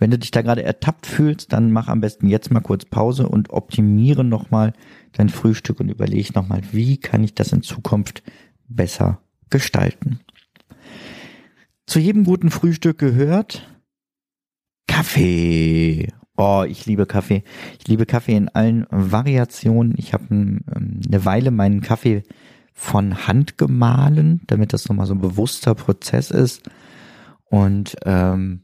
Wenn 0.02 0.10
du 0.10 0.18
dich 0.18 0.32
da 0.32 0.42
gerade 0.42 0.64
ertappt 0.64 1.06
fühlst, 1.06 1.52
dann 1.52 1.70
mach 1.70 1.86
am 1.86 2.00
besten 2.00 2.26
jetzt 2.26 2.50
mal 2.50 2.58
kurz 2.58 2.84
Pause 2.84 3.28
und 3.28 3.50
optimiere 3.50 4.24
nochmal 4.24 4.72
dein 5.12 5.28
Frühstück 5.28 5.78
und 5.78 5.90
überlege 5.90 6.32
nochmal, 6.32 6.60
wie 6.72 6.96
kann 6.96 7.22
ich 7.22 7.36
das 7.36 7.52
in 7.52 7.62
Zukunft 7.62 8.24
besser 8.66 9.20
gestalten. 9.48 10.18
Zu 11.86 12.00
jedem 12.00 12.24
guten 12.24 12.50
Frühstück 12.50 12.98
gehört 12.98 13.64
Kaffee. 14.88 16.08
Oh, 16.36 16.64
ich 16.66 16.84
liebe 16.84 17.06
Kaffee. 17.06 17.44
Ich 17.78 17.86
liebe 17.86 18.04
Kaffee 18.04 18.34
in 18.34 18.48
allen 18.48 18.88
Variationen. 18.90 19.94
Ich 19.98 20.14
habe 20.14 20.24
ähm, 20.32 20.64
eine 21.06 21.24
Weile 21.24 21.52
meinen 21.52 21.80
Kaffee 21.80 22.24
von 22.72 23.28
Hand 23.28 23.56
gemahlen, 23.56 24.40
damit 24.48 24.72
das 24.72 24.88
nochmal 24.88 25.06
so 25.06 25.14
ein 25.14 25.20
bewusster 25.20 25.76
Prozess 25.76 26.32
ist. 26.32 26.68
Und 27.44 27.94
ähm, 28.04 28.62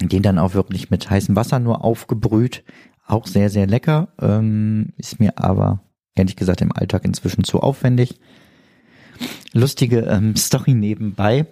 den 0.00 0.22
dann 0.22 0.38
auch 0.38 0.54
wirklich 0.54 0.90
mit 0.90 1.08
heißem 1.08 1.36
Wasser 1.36 1.58
nur 1.58 1.84
aufgebrüht. 1.84 2.64
Auch 3.06 3.26
sehr, 3.26 3.50
sehr 3.50 3.66
lecker. 3.66 4.08
Ähm, 4.20 4.92
ist 4.96 5.20
mir 5.20 5.38
aber 5.38 5.80
ehrlich 6.14 6.36
gesagt 6.36 6.60
im 6.60 6.72
Alltag 6.72 7.04
inzwischen 7.04 7.44
zu 7.44 7.60
aufwendig. 7.60 8.18
Lustige 9.52 10.00
ähm, 10.00 10.36
Story 10.36 10.74
nebenbei. 10.74 11.46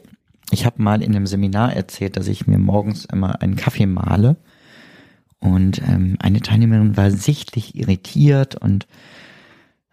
Ich 0.51 0.67
habe 0.67 0.83
mal 0.83 1.03
in 1.03 1.15
einem 1.15 1.27
Seminar 1.27 1.75
erzählt, 1.75 2.17
dass 2.17 2.29
ich 2.29 2.47
mir 2.47 2.59
morgens 2.59 3.07
immer 3.07 3.41
einen 3.41 3.57
Kaffee 3.57 3.87
male. 3.87 4.37
Und 5.39 5.81
ähm, 5.83 6.17
eine 6.21 6.41
Teilnehmerin 6.41 6.97
war 6.97 7.11
sichtlich 7.11 7.75
irritiert 7.75 8.55
und 8.55 8.87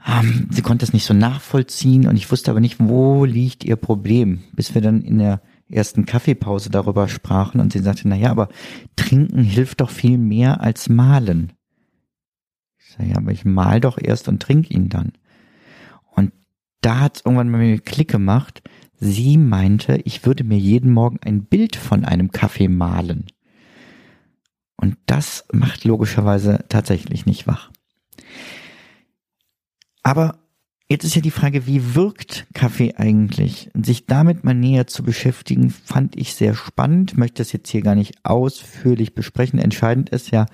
ähm, 0.08 0.48
sie 0.50 0.62
konnte 0.62 0.86
es 0.86 0.94
nicht 0.94 1.06
so 1.06 1.14
nachvollziehen 1.14 2.08
und 2.08 2.16
ich 2.16 2.32
wusste 2.32 2.52
aber 2.52 2.60
nicht, 2.60 2.78
wo 2.80 3.26
liegt 3.26 3.64
ihr 3.64 3.76
Problem, 3.76 4.44
bis 4.54 4.74
wir 4.74 4.82
dann 4.82 5.02
in 5.02 5.20
der 5.20 5.42
ersten 5.72 6.06
Kaffeepause 6.06 6.70
darüber 6.70 7.08
sprachen 7.08 7.60
und 7.60 7.74
sie 7.74 7.80
sagte, 7.80 8.08
na 8.08 8.16
ja, 8.16 8.32
aber 8.32 8.50
trinken 8.96 9.44
hilft 9.44 9.82
doch 9.82 9.90
viel 9.90 10.18
mehr 10.18 10.62
als 10.62 10.90
malen. 10.90 11.54
Ich 12.78 12.92
sage, 12.92 13.10
ja, 13.10 13.18
aber 13.18 13.32
ich 13.32 13.46
mal 13.46 13.80
doch 13.80 13.98
erst 13.98 14.28
und 14.28 14.42
trinke 14.42 14.74
ihn 14.74 14.90
dann. 14.90 15.14
Und 16.16 16.34
da 16.82 17.00
hat 17.00 17.18
es 17.18 17.26
irgendwann 17.26 17.50
mal 17.50 17.60
mir 17.60 17.80
Klick 17.80 18.10
gemacht. 18.10 18.62
Sie 19.00 19.38
meinte, 19.38 19.98
ich 20.06 20.26
würde 20.26 20.44
mir 20.44 20.58
jeden 20.58 20.92
Morgen 20.92 21.20
ein 21.24 21.46
Bild 21.46 21.76
von 21.76 22.06
einem 22.06 22.32
Kaffee 22.32 22.68
malen. 22.68 23.28
Und 24.76 24.98
das 25.06 25.46
macht 25.52 25.86
logischerweise 25.86 26.66
tatsächlich 26.70 27.26
nicht 27.26 27.48
wach. 27.48 27.72
Aber 30.04 30.41
Jetzt 30.92 31.06
ist 31.06 31.16
ja 31.16 31.22
die 31.22 31.32
Frage, 31.32 31.66
wie 31.68 31.96
wirkt 31.96 32.48
Kaffee 32.54 32.96
eigentlich? 32.98 33.70
Und 33.74 33.86
sich 33.86 34.08
damit 34.08 34.44
mal 34.44 34.54
näher 34.54 34.88
zu 34.88 35.04
beschäftigen, 35.04 35.70
fand 35.70 36.18
ich 36.18 36.36
sehr 36.36 36.54
spannend. 36.54 37.18
Möchte 37.18 37.38
das 37.38 37.54
jetzt 37.54 37.70
hier 37.70 37.82
gar 37.82 37.96
nicht 37.96 38.26
ausführlich 38.26 39.14
besprechen. 39.14 39.58
Entscheidend 39.58 40.10
ist 40.10 40.32
ja, 40.32 40.48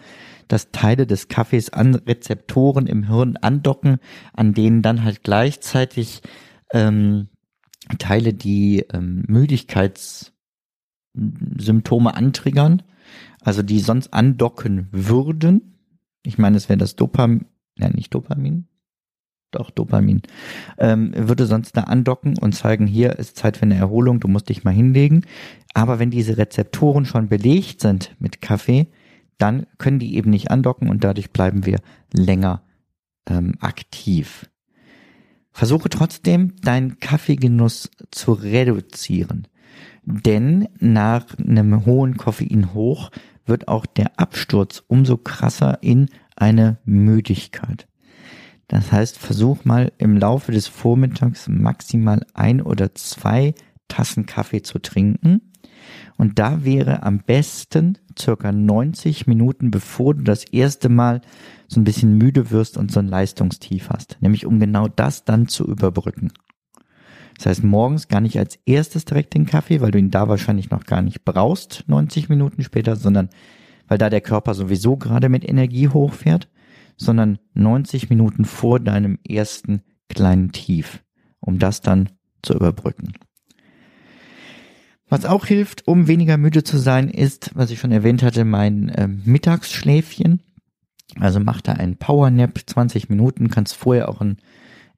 dass 0.47 0.69
Teile 0.69 1.07
des 1.07 1.27
Kaffees 1.27 1.71
an 1.71 1.95
Rezeptoren 1.95 2.85
im 2.85 3.07
Hirn 3.07 3.35
andocken, 3.37 3.97
an 4.31 4.53
denen 4.53 4.83
dann 4.83 5.03
halt 5.03 5.23
gleichzeitig 5.23 6.21
ähm, 6.71 7.29
Teile, 7.97 8.35
die 8.35 8.85
ähm, 8.93 9.23
Müdigkeitssymptome 9.27 12.15
antriggern, 12.15 12.83
also 13.41 13.63
die 13.63 13.79
sonst 13.79 14.13
andocken 14.13 14.87
würden. 14.91 15.79
Ich 16.21 16.37
meine, 16.37 16.57
es 16.57 16.69
wäre 16.69 16.77
das 16.77 16.95
Dopamin, 16.95 17.47
ja 17.79 17.89
nicht 17.89 18.13
Dopamin, 18.13 18.67
doch 19.51 19.71
Dopamin, 19.71 20.21
ähm, 20.77 21.13
würde 21.15 21.45
sonst 21.45 21.77
da 21.77 21.81
andocken 21.81 22.37
und 22.37 22.53
zeigen, 22.53 22.87
hier 22.87 23.17
ist 23.17 23.37
Zeit 23.37 23.57
für 23.57 23.63
eine 23.63 23.75
Erholung, 23.75 24.19
du 24.19 24.27
musst 24.27 24.49
dich 24.49 24.63
mal 24.63 24.73
hinlegen. 24.73 25.25
Aber 25.73 25.99
wenn 25.99 26.11
diese 26.11 26.37
Rezeptoren 26.37 27.05
schon 27.05 27.29
belegt 27.29 27.81
sind 27.81 28.15
mit 28.19 28.41
Kaffee, 28.41 28.87
dann 29.37 29.67
können 29.77 29.99
die 29.99 30.15
eben 30.15 30.31
nicht 30.31 30.51
andocken 30.51 30.89
und 30.89 31.03
dadurch 31.03 31.31
bleiben 31.31 31.65
wir 31.65 31.79
länger 32.11 32.63
ähm, 33.29 33.55
aktiv. 33.59 34.49
Versuche 35.51 35.89
trotzdem, 35.89 36.55
deinen 36.61 36.99
Kaffeegenuss 36.99 37.89
zu 38.11 38.33
reduzieren. 38.33 39.47
Denn 40.03 40.69
nach 40.79 41.25
einem 41.37 41.85
hohen 41.85 42.17
Koffeinhoch 42.17 43.11
wird 43.45 43.67
auch 43.67 43.85
der 43.85 44.19
Absturz 44.19 44.83
umso 44.87 45.17
krasser 45.17 45.79
in 45.81 46.09
eine 46.35 46.77
Müdigkeit. 46.85 47.87
Das 48.67 48.91
heißt, 48.91 49.17
versuch 49.17 49.63
mal 49.63 49.91
im 49.97 50.17
Laufe 50.17 50.51
des 50.51 50.67
Vormittags 50.67 51.47
maximal 51.47 52.25
ein 52.33 52.61
oder 52.61 52.93
zwei 52.95 53.53
Tassen 53.87 54.25
Kaffee 54.25 54.61
zu 54.61 54.79
trinken. 54.79 55.53
Und 56.17 56.39
da 56.39 56.65
wäre 56.65 57.03
am 57.03 57.19
besten 57.19 57.97
circa 58.17 58.51
90 58.51 59.27
Minuten, 59.27 59.71
bevor 59.71 60.15
du 60.15 60.23
das 60.23 60.43
erste 60.43 60.89
Mal 60.89 61.21
so 61.67 61.79
ein 61.79 61.85
bisschen 61.85 62.17
müde 62.17 62.51
wirst 62.51 62.77
und 62.77 62.91
so 62.91 62.99
ein 62.99 63.07
Leistungstief 63.07 63.89
hast. 63.89 64.17
Nämlich 64.19 64.45
um 64.45 64.59
genau 64.59 64.87
das 64.89 65.23
dann 65.23 65.47
zu 65.47 65.65
überbrücken. 65.65 66.33
Das 67.37 67.45
heißt, 67.45 67.63
morgens 67.63 68.07
gar 68.07 68.19
nicht 68.19 68.37
als 68.39 68.57
erstes 68.65 69.05
direkt 69.05 69.35
den 69.35 69.45
Kaffee, 69.45 69.79
weil 69.79 69.91
du 69.91 69.99
ihn 69.99 70.11
da 70.11 70.27
wahrscheinlich 70.27 70.71
noch 70.71 70.85
gar 70.85 71.03
nicht 71.03 71.23
brauchst, 71.23 71.83
90 71.87 72.29
Minuten 72.29 72.63
später, 72.63 72.95
sondern 72.95 73.29
weil 73.87 73.99
da 73.99 74.09
der 74.09 74.21
Körper 74.21 74.55
sowieso 74.55 74.97
gerade 74.97 75.29
mit 75.29 75.47
Energie 75.47 75.87
hochfährt 75.87 76.49
sondern 76.97 77.39
90 77.53 78.09
Minuten 78.09 78.45
vor 78.45 78.79
deinem 78.79 79.19
ersten 79.27 79.81
kleinen 80.09 80.51
Tief, 80.51 81.03
um 81.39 81.59
das 81.59 81.81
dann 81.81 82.09
zu 82.41 82.53
überbrücken. 82.53 83.13
Was 85.09 85.25
auch 85.25 85.45
hilft, 85.45 85.87
um 85.87 86.07
weniger 86.07 86.37
müde 86.37 86.63
zu 86.63 86.77
sein, 86.77 87.09
ist, 87.09 87.51
was 87.53 87.71
ich 87.71 87.79
schon 87.79 87.93
erwähnt 87.93 88.23
hatte, 88.23 88.43
mein 88.43 88.89
äh, 88.89 89.07
Mittagsschläfchen. 89.07 90.41
Also 91.19 91.39
mach 91.39 91.61
da 91.61 91.73
einen 91.73 91.95
Powernap, 91.95 92.59
20 92.65 93.07
Minuten, 93.07 93.49
kannst 93.49 93.75
vorher 93.75 94.09
auch 94.09 94.19
ein 94.19 94.37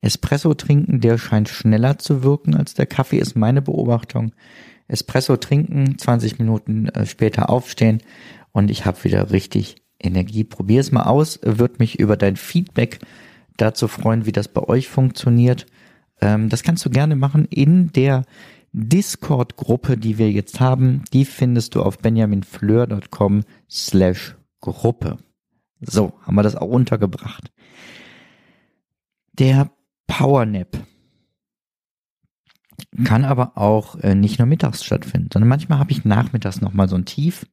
Espresso 0.02 0.54
trinken, 0.56 1.02
der 1.02 1.18
scheint 1.18 1.50
schneller 1.50 2.00
zu 2.00 2.24
wirken 2.24 2.56
als 2.56 2.74
der 2.74 2.88
Kaffee, 2.88 3.18
ist 3.18 3.36
meine 3.36 3.62
Beobachtung. 3.62 4.34
Espresso 4.88 5.38
trinken, 5.38 5.98
20 6.00 6.40
Minuten 6.40 6.88
äh, 6.88 7.06
später 7.06 7.50
aufstehen 7.50 8.02
und 8.52 8.72
ich 8.72 8.86
habe 8.86 9.04
wieder 9.04 9.32
richtig 9.32 9.84
Energie. 10.00 10.44
Probier 10.44 10.82
es 10.82 10.92
mal 10.92 11.04
aus, 11.04 11.40
wird 11.44 11.80
mich 11.80 12.00
über 12.00 12.18
dein 12.18 12.36
Feedback 12.36 13.00
dazu 13.58 13.88
freuen, 13.88 14.26
wie 14.26 14.32
das 14.32 14.48
bei 14.48 14.62
euch 14.62 14.88
funktioniert. 14.88 15.66
Ähm, 16.22 16.50
das 16.50 16.64
kannst 16.64 16.86
du 16.86 16.90
gerne 16.90 17.16
machen 17.16 17.46
in 17.46 17.92
der 17.92 18.24
Discord-Gruppe, 18.72 19.98
die 19.98 20.18
wir 20.18 20.32
jetzt 20.32 20.60
haben. 20.60 21.04
Die 21.14 21.26
findest 21.26 21.76
du 21.76 21.82
auf 21.82 21.98
benjaminfleur.com 22.00 23.44
slash 23.70 24.36
Gruppe. 24.62 25.18
So, 25.82 26.14
haben 26.22 26.36
wir 26.36 26.44
das 26.44 26.56
auch 26.56 26.70
untergebracht. 26.70 27.52
Der 29.34 29.72
Powernap 30.08 30.78
kann 33.06 33.24
aber 33.24 33.58
auch 33.58 33.96
äh, 34.00 34.16
nicht 34.16 34.40
nur 34.40 34.46
mittags 34.46 34.84
stattfinden, 34.84 35.30
sondern 35.32 35.50
manchmal 35.50 35.80
habe 35.80 35.92
ich 35.92 36.06
nachmittags 36.06 36.62
nochmal 36.62 36.90
so 36.90 36.96
ein 36.96 37.06
Tief, 37.06 37.46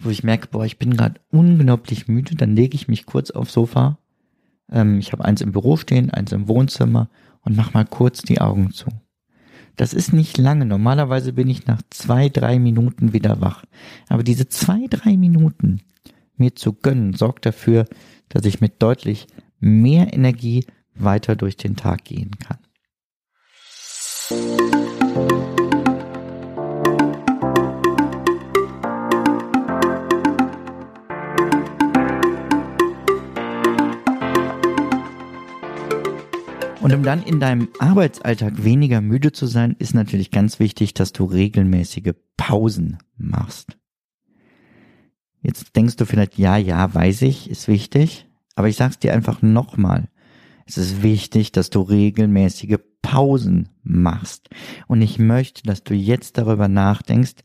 wo 0.00 0.10
ich 0.10 0.24
merke, 0.24 0.48
boah, 0.48 0.64
ich 0.64 0.78
bin 0.78 0.96
gerade 0.96 1.20
unglaublich 1.30 2.08
müde, 2.08 2.34
dann 2.34 2.56
lege 2.56 2.74
ich 2.74 2.88
mich 2.88 3.06
kurz 3.06 3.30
aufs 3.30 3.52
Sofa. 3.52 3.98
Ähm, 4.70 4.98
ich 4.98 5.12
habe 5.12 5.24
eins 5.24 5.40
im 5.40 5.52
Büro 5.52 5.76
stehen, 5.76 6.10
eins 6.10 6.32
im 6.32 6.48
Wohnzimmer 6.48 7.08
und 7.42 7.56
mach 7.56 7.74
mal 7.74 7.84
kurz 7.84 8.22
die 8.22 8.40
Augen 8.40 8.72
zu. 8.72 8.86
Das 9.76 9.94
ist 9.94 10.12
nicht 10.12 10.36
lange. 10.36 10.66
Normalerweise 10.66 11.32
bin 11.32 11.48
ich 11.48 11.66
nach 11.66 11.80
zwei, 11.90 12.28
drei 12.28 12.58
Minuten 12.58 13.12
wieder 13.12 13.40
wach. 13.40 13.64
Aber 14.08 14.22
diese 14.22 14.48
zwei, 14.48 14.86
drei 14.90 15.16
Minuten 15.16 15.80
mir 16.36 16.54
zu 16.54 16.72
gönnen, 16.72 17.14
sorgt 17.14 17.46
dafür, 17.46 17.86
dass 18.28 18.44
ich 18.44 18.60
mit 18.60 18.82
deutlich 18.82 19.26
mehr 19.58 20.12
Energie 20.12 20.66
weiter 20.94 21.36
durch 21.36 21.56
den 21.56 21.76
Tag 21.76 22.04
gehen 22.04 22.32
kann. 22.38 22.58
Und 36.90 36.98
um 36.98 37.02
dann 37.04 37.22
in 37.22 37.38
deinem 37.38 37.68
Arbeitsalltag 37.78 38.64
weniger 38.64 39.00
müde 39.00 39.30
zu 39.30 39.46
sein, 39.46 39.76
ist 39.78 39.94
natürlich 39.94 40.30
ganz 40.30 40.58
wichtig, 40.58 40.92
dass 40.92 41.12
du 41.12 41.24
regelmäßige 41.24 42.14
Pausen 42.36 42.98
machst. 43.16 43.78
Jetzt 45.40 45.76
denkst 45.76 45.96
du 45.96 46.04
vielleicht, 46.04 46.36
ja, 46.36 46.56
ja, 46.56 46.92
weiß 46.92 47.22
ich, 47.22 47.48
ist 47.48 47.68
wichtig. 47.68 48.26
Aber 48.56 48.68
ich 48.68 48.76
sag's 48.76 48.98
dir 48.98 49.14
einfach 49.14 49.40
nochmal. 49.40 50.08
Es 50.66 50.78
ist 50.78 51.02
wichtig, 51.02 51.52
dass 51.52 51.70
du 51.70 51.80
regelmäßige 51.80 52.78
Pausen 53.02 53.68
machst. 53.82 54.50
Und 54.88 55.00
ich 55.00 55.18
möchte, 55.18 55.62
dass 55.62 55.84
du 55.84 55.94
jetzt 55.94 56.38
darüber 56.38 56.68
nachdenkst, 56.68 57.36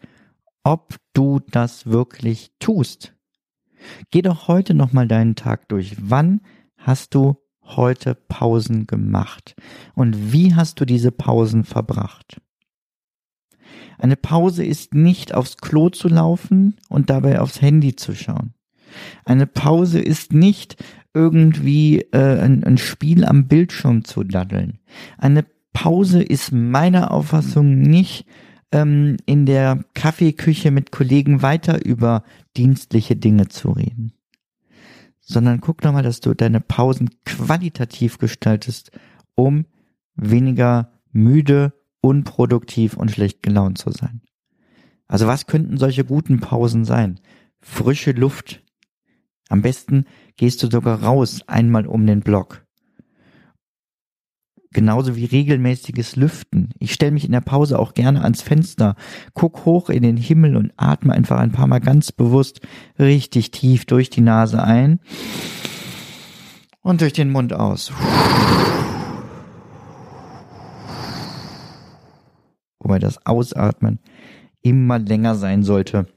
ob 0.63 0.95
du 1.13 1.39
das 1.51 1.85
wirklich 1.85 2.51
tust. 2.59 3.13
Geh 4.09 4.23
doch 4.23 4.47
heute 4.47 4.73
nochmal 4.73 5.07
deinen 5.07 5.35
Tag 5.35 5.69
durch. 5.69 5.95
Wann 5.99 6.41
hast 6.77 7.13
du 7.13 7.37
heute 7.65 8.15
Pausen 8.15 8.87
gemacht? 8.87 9.55
Und 9.93 10.31
wie 10.31 10.55
hast 10.55 10.79
du 10.79 10.85
diese 10.85 11.11
Pausen 11.11 11.63
verbracht? 11.63 12.41
Eine 13.97 14.15
Pause 14.15 14.63
ist 14.63 14.93
nicht 14.93 15.33
aufs 15.33 15.57
Klo 15.57 15.89
zu 15.89 16.07
laufen 16.07 16.75
und 16.89 17.09
dabei 17.09 17.39
aufs 17.39 17.61
Handy 17.61 17.95
zu 17.95 18.13
schauen. 18.13 18.53
Eine 19.23 19.47
Pause 19.47 19.99
ist 19.99 20.33
nicht 20.33 20.83
irgendwie 21.13 22.01
äh, 22.11 22.39
ein, 22.39 22.63
ein 22.63 22.77
Spiel 22.77 23.25
am 23.25 23.47
Bildschirm 23.47 24.03
zu 24.03 24.23
daddeln. 24.23 24.79
Eine 25.17 25.45
Pause 25.73 26.21
ist 26.21 26.51
meiner 26.51 27.11
Auffassung 27.11 27.81
nicht 27.81 28.25
ähm, 28.71 29.17
in 29.25 29.45
der 29.45 29.83
Kaffeeküche 29.93 30.71
mit 30.71 30.91
Kollegen 30.91 31.41
weiter 31.41 31.85
über 31.85 32.23
dienstliche 32.55 33.15
Dinge 33.15 33.47
zu 33.47 33.71
reden 33.71 34.14
sondern 35.25 35.59
guck 35.59 35.83
nochmal, 35.83 36.03
dass 36.03 36.21
du 36.21 36.33
deine 36.33 36.61
Pausen 36.61 37.09
qualitativ 37.25 38.19
gestaltest, 38.19 38.91
um 39.33 39.65
weniger 40.15 40.91
müde, 41.11 41.73
unproduktiv 41.99 42.95
und 42.95 43.11
schlecht 43.11 43.43
gelaunt 43.43 43.77
zu 43.77 43.91
sein. 43.91 44.21
Also 45.07 45.27
was 45.27 45.47
könnten 45.47 45.77
solche 45.77 46.05
guten 46.05 46.39
Pausen 46.39 46.85
sein? 46.85 47.19
Frische 47.59 48.11
Luft. 48.11 48.63
Am 49.49 49.61
besten 49.61 50.05
gehst 50.37 50.61
du 50.63 50.69
sogar 50.69 51.03
raus, 51.03 51.41
einmal 51.47 51.87
um 51.87 52.05
den 52.05 52.21
Block. 52.21 52.64
Genauso 54.75 55.15
wie 55.15 55.23
regelmäßiges 55.23 56.17
Lüften. 56.17 56.71
Ich 56.79 56.91
stelle 56.91 57.13
mich 57.13 57.23
in 57.23 57.31
der 57.31 57.39
Pause 57.39 57.79
auch 57.79 57.93
gerne 57.93 58.23
ans 58.23 58.41
Fenster, 58.41 58.97
guck 59.33 59.63
hoch 59.63 59.89
in 59.89 60.03
den 60.03 60.17
Himmel 60.17 60.57
und 60.57 60.73
atme 60.75 61.13
einfach 61.13 61.39
ein 61.39 61.53
paar 61.53 61.67
Mal 61.67 61.79
ganz 61.79 62.11
bewusst 62.11 62.59
richtig 62.99 63.51
tief 63.51 63.85
durch 63.85 64.09
die 64.09 64.19
Nase 64.19 64.61
ein 64.61 64.99
und 66.81 66.99
durch 66.99 67.13
den 67.13 67.31
Mund 67.31 67.53
aus. 67.53 67.93
Wobei 72.79 72.99
das 72.99 73.25
Ausatmen 73.25 73.99
immer 74.61 74.99
länger 74.99 75.35
sein 75.35 75.63
sollte 75.63 76.07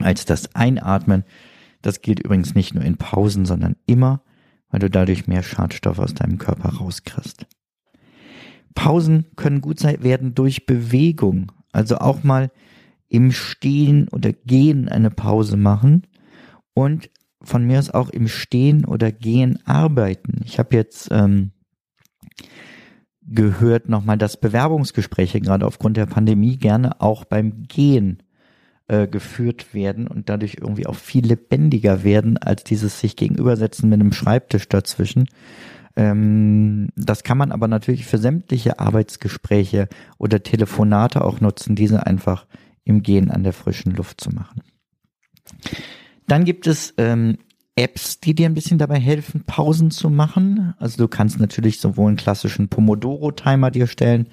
als 0.00 0.24
das 0.24 0.52
Einatmen. 0.56 1.22
Das 1.80 2.00
gilt 2.00 2.18
übrigens 2.18 2.56
nicht 2.56 2.74
nur 2.74 2.82
in 2.82 2.96
Pausen, 2.96 3.44
sondern 3.44 3.76
immer, 3.86 4.20
weil 4.68 4.80
du 4.80 4.90
dadurch 4.90 5.28
mehr 5.28 5.44
Schadstoffe 5.44 6.00
aus 6.00 6.12
deinem 6.12 6.38
Körper 6.38 6.70
rauskriegst. 6.70 7.46
Pausen 8.74 9.26
können 9.36 9.60
gut 9.60 9.78
sein, 9.78 10.02
werden 10.02 10.34
durch 10.34 10.66
Bewegung. 10.66 11.52
Also 11.72 11.98
auch 11.98 12.22
mal 12.22 12.50
im 13.08 13.32
Stehen 13.32 14.08
oder 14.08 14.32
Gehen 14.32 14.88
eine 14.88 15.10
Pause 15.10 15.56
machen 15.56 16.06
und 16.74 17.10
von 17.42 17.64
mir 17.66 17.78
aus 17.78 17.90
auch 17.90 18.10
im 18.10 18.28
Stehen 18.28 18.84
oder 18.84 19.12
Gehen 19.12 19.58
arbeiten. 19.66 20.40
Ich 20.44 20.58
habe 20.58 20.74
jetzt 20.76 21.08
ähm, 21.10 21.52
gehört 23.22 23.88
nochmal, 23.88 24.18
dass 24.18 24.40
Bewerbungsgespräche 24.40 25.40
gerade 25.40 25.66
aufgrund 25.66 25.96
der 25.96 26.06
Pandemie 26.06 26.56
gerne 26.56 27.00
auch 27.00 27.24
beim 27.24 27.64
Gehen 27.64 28.22
äh, 28.88 29.06
geführt 29.06 29.74
werden 29.74 30.06
und 30.06 30.28
dadurch 30.28 30.56
irgendwie 30.60 30.86
auch 30.86 30.96
viel 30.96 31.26
lebendiger 31.26 32.04
werden 32.04 32.38
als 32.38 32.64
dieses 32.64 33.00
sich 33.00 33.16
gegenübersetzen 33.16 33.88
mit 33.88 34.00
einem 34.00 34.12
Schreibtisch 34.12 34.68
dazwischen. 34.68 35.26
Ähm, 35.96 36.88
das 36.96 37.22
kann 37.22 37.38
man 37.38 37.52
aber 37.52 37.68
natürlich 37.68 38.06
für 38.06 38.18
sämtliche 38.18 38.78
Arbeitsgespräche 38.80 39.88
oder 40.18 40.42
Telefonate 40.42 41.24
auch 41.24 41.40
nutzen, 41.40 41.76
diese 41.76 42.06
einfach 42.06 42.46
im 42.84 43.02
Gehen 43.02 43.30
an 43.30 43.44
der 43.44 43.52
frischen 43.52 43.94
Luft 43.94 44.20
zu 44.20 44.30
machen. 44.30 44.62
Dann 46.26 46.44
gibt 46.44 46.66
es 46.66 46.94
ähm, 46.96 47.38
Apps, 47.76 48.20
die 48.20 48.34
dir 48.34 48.48
ein 48.48 48.54
bisschen 48.54 48.78
dabei 48.78 48.98
helfen, 48.98 49.44
Pausen 49.46 49.90
zu 49.90 50.10
machen. 50.10 50.74
Also 50.78 50.98
du 50.98 51.08
kannst 51.08 51.40
natürlich 51.40 51.80
sowohl 51.80 52.08
einen 52.08 52.16
klassischen 52.16 52.68
Pomodoro-Timer 52.68 53.70
dir 53.70 53.86
stellen, 53.86 54.28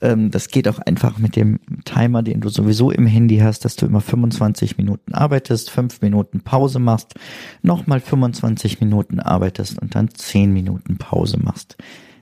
ähm, 0.00 0.30
das 0.30 0.48
geht 0.48 0.68
auch 0.68 0.78
einfach 0.78 1.18
mit 1.18 1.36
dem 1.36 1.60
Timer, 1.84 2.22
den 2.22 2.40
du 2.40 2.48
sowieso 2.48 2.90
im 2.90 3.06
Handy 3.06 3.38
hast, 3.38 3.64
dass 3.64 3.76
du 3.76 3.86
immer 3.86 4.00
25 4.00 4.76
Minuten 4.76 5.14
arbeitest, 5.14 5.70
5 5.70 6.02
Minuten 6.02 6.40
Pause 6.40 6.78
machst, 6.78 7.14
nochmal 7.62 8.00
25 8.00 8.80
Minuten 8.80 9.20
arbeitest 9.20 9.80
und 9.80 9.94
dann 9.94 10.08
10 10.10 10.52
Minuten 10.52 10.98
Pause 10.98 11.38
machst. 11.38 11.76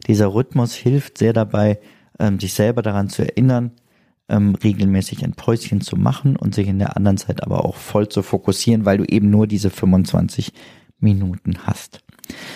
Dieser 0.06 0.34
Rhythmus 0.34 0.74
hilft 0.74 1.18
sehr 1.18 1.32
dabei, 1.32 1.80
ähm, 2.18 2.38
sich 2.38 2.52
selber 2.52 2.82
daran 2.82 3.08
zu 3.08 3.22
erinnern, 3.22 3.72
ähm, 4.28 4.54
regelmäßig 4.54 5.24
ein 5.24 5.32
Päuschen 5.32 5.80
zu 5.80 5.96
machen 5.96 6.36
und 6.36 6.54
sich 6.54 6.68
in 6.68 6.78
der 6.78 6.96
anderen 6.96 7.18
Zeit 7.18 7.42
aber 7.42 7.64
auch 7.64 7.76
voll 7.76 8.08
zu 8.08 8.22
fokussieren, 8.22 8.84
weil 8.84 8.98
du 8.98 9.04
eben 9.04 9.30
nur 9.30 9.46
diese 9.46 9.70
25 9.70 10.52
Minuten 11.00 11.66
hast. 11.66 12.00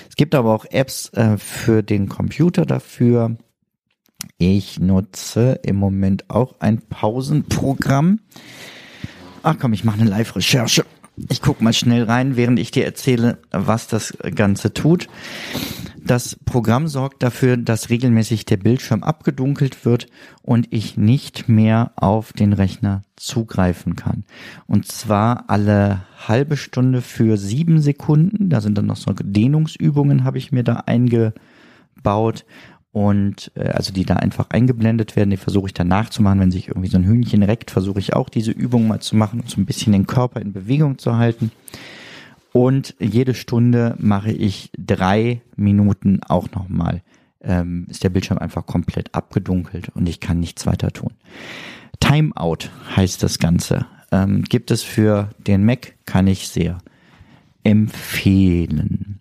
Es 0.09 0.17
gibt 0.17 0.35
aber 0.35 0.55
auch 0.55 0.65
Apps 0.71 1.11
äh, 1.11 1.37
für 1.37 1.83
den 1.83 2.09
Computer 2.09 2.65
dafür. 2.65 3.37
Ich 4.41 4.79
nutze 4.79 5.59
im 5.65 5.75
Moment 5.75 6.31
auch 6.31 6.55
ein 6.61 6.79
Pausenprogramm. 6.79 8.21
Ach 9.43 9.57
komm, 9.59 9.73
ich 9.73 9.83
mache 9.83 10.01
eine 10.01 10.09
Live-Recherche. 10.09 10.87
Ich 11.29 11.43
guck 11.43 11.61
mal 11.61 11.73
schnell 11.73 12.05
rein, 12.05 12.37
während 12.37 12.61
ich 12.61 12.71
dir 12.71 12.85
erzähle, 12.85 13.39
was 13.51 13.89
das 13.89 14.17
Ganze 14.37 14.73
tut. 14.73 15.09
Das 16.05 16.37
Programm 16.45 16.87
sorgt 16.87 17.25
dafür, 17.25 17.57
dass 17.57 17.91
regelmäßig 17.91 18.45
der 18.45 18.59
Bildschirm 18.59 19.03
abgedunkelt 19.03 19.85
wird 19.85 20.07
und 20.43 20.69
ich 20.71 20.97
nicht 20.97 21.49
mehr 21.49 21.91
auf 21.97 22.33
den 22.33 22.53
Rechner 22.53 23.03
zugreifen 23.17 23.97
kann. 23.97 24.23
Und 24.69 24.87
zwar 24.87 25.51
alle 25.51 26.03
halbe 26.29 26.57
Stunde 26.57 27.03
für 27.03 27.37
sieben 27.39 27.81
Sekunden. 27.81 28.51
Da 28.51 28.61
sind 28.61 28.79
dann 28.79 28.87
noch 28.87 28.97
so 28.97 29.13
Dehnungsübungen, 29.13 30.23
habe 30.23 30.39
ich 30.39 30.53
mir 30.53 30.63
da 30.63 30.85
eingebaut 30.87 32.45
und 32.93 33.51
äh, 33.55 33.69
also 33.69 33.93
die 33.93 34.05
da 34.05 34.17
einfach 34.17 34.51
eingeblendet 34.51 35.17
werden, 35.17 35.31
die 35.31 35.37
versuche 35.37 35.67
ich 35.67 35.75
dann 35.75 35.89
nachzumachen. 35.89 36.41
Wenn 36.41 36.51
sich 36.51 36.69
irgendwie 36.69 36.89
so 36.89 36.99
ein 36.99 37.05
Hühnchen 37.05 37.43
reckt, 37.43 37.71
versuche 37.71 37.99
ich 37.99 38.15
auch 38.15 38.29
diese 38.29 38.51
Übung 38.51 38.89
mal 38.89 39.01
zu 39.01 39.17
machen, 39.17 39.41
um 39.41 39.49
so 39.49 39.61
ein 39.61 39.67
bisschen 39.67 39.93
den 39.93 40.07
Körper 40.07 40.41
in 40.41 40.53
Bewegung 40.53 40.99
zu 40.99 41.17
halten. 41.17 41.51
Und 42.53 42.95
jede 42.99 43.35
Stunde 43.35 43.95
mache 43.99 44.33
ich 44.33 44.71
drei 44.77 45.43
Minuten 45.57 46.21
auch 46.23 46.51
nochmal 46.51 47.03
ähm, 47.41 47.87
ist 47.89 48.05
der 48.05 48.11
Bildschirm 48.11 48.39
einfach 48.39 48.67
komplett 48.67 49.15
abgedunkelt 49.15 49.91
und 49.95 50.09
ich 50.09 50.21
kann 50.21 50.41
nichts 50.41 50.67
weiter 50.67 50.93
tun. 50.93 51.13
Timeout 52.01 52.71
heißt 52.97 53.23
das 53.23 53.39
Ganze. 53.39 53.87
Ähm, 54.11 54.43
gibt 54.43 54.71
es 54.71 54.83
für 54.83 55.31
den 55.39 55.65
Mac, 55.65 55.95
kann 56.07 56.27
ich 56.27 56.49
sehr 56.49 56.79
empfehlen. 57.65 59.21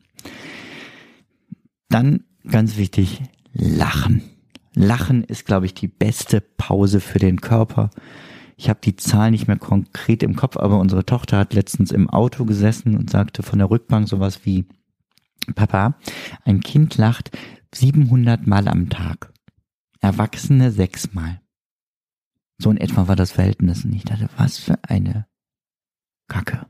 Dann 1.90 2.24
ganz 2.50 2.78
wichtig, 2.78 3.22
Lachen. 3.58 4.22
Lachen 4.76 5.24
ist, 5.24 5.46
glaube 5.46 5.66
ich, 5.66 5.74
die 5.74 5.88
beste 5.88 6.42
Pause 6.42 7.00
für 7.00 7.18
den 7.18 7.42
Körper. 7.42 7.90
Ich 8.56 8.70
habe 8.70 8.80
die 8.84 8.96
Zahl 8.96 9.32
nicht 9.32 9.48
mehr 9.48 9.58
konkret 9.58 10.22
im 10.22 10.36
Kopf, 10.36 10.58
aber 10.58 10.80
unsere 10.80 11.06
Tochter 11.06 11.40
hat 11.40 11.54
letztens 11.54 11.92
im 11.92 12.10
Auto 12.10 12.46
gesessen 12.46 12.96
und 12.96 13.10
sagte 13.10 13.42
von 13.42 13.60
der 13.60 13.70
Rückbank 13.70 14.08
sowas 14.08 14.46
wie, 14.46 14.66
Papa, 15.56 15.96
ein 16.46 16.60
Kind 16.62 16.98
lacht 16.98 17.36
700 17.74 18.46
Mal 18.46 18.68
am 18.68 18.90
Tag. 18.90 19.34
Erwachsene 20.02 20.72
sechsmal. 20.72 21.42
So 22.60 22.70
in 22.70 22.78
etwa 22.78 23.08
war 23.08 23.16
das 23.16 23.32
Verhältnis. 23.32 23.86
Und 23.86 23.94
ich 23.94 24.04
dachte, 24.04 24.30
was 24.38 24.58
für 24.58 24.78
eine 24.84 25.28
Kacke. 26.28 26.68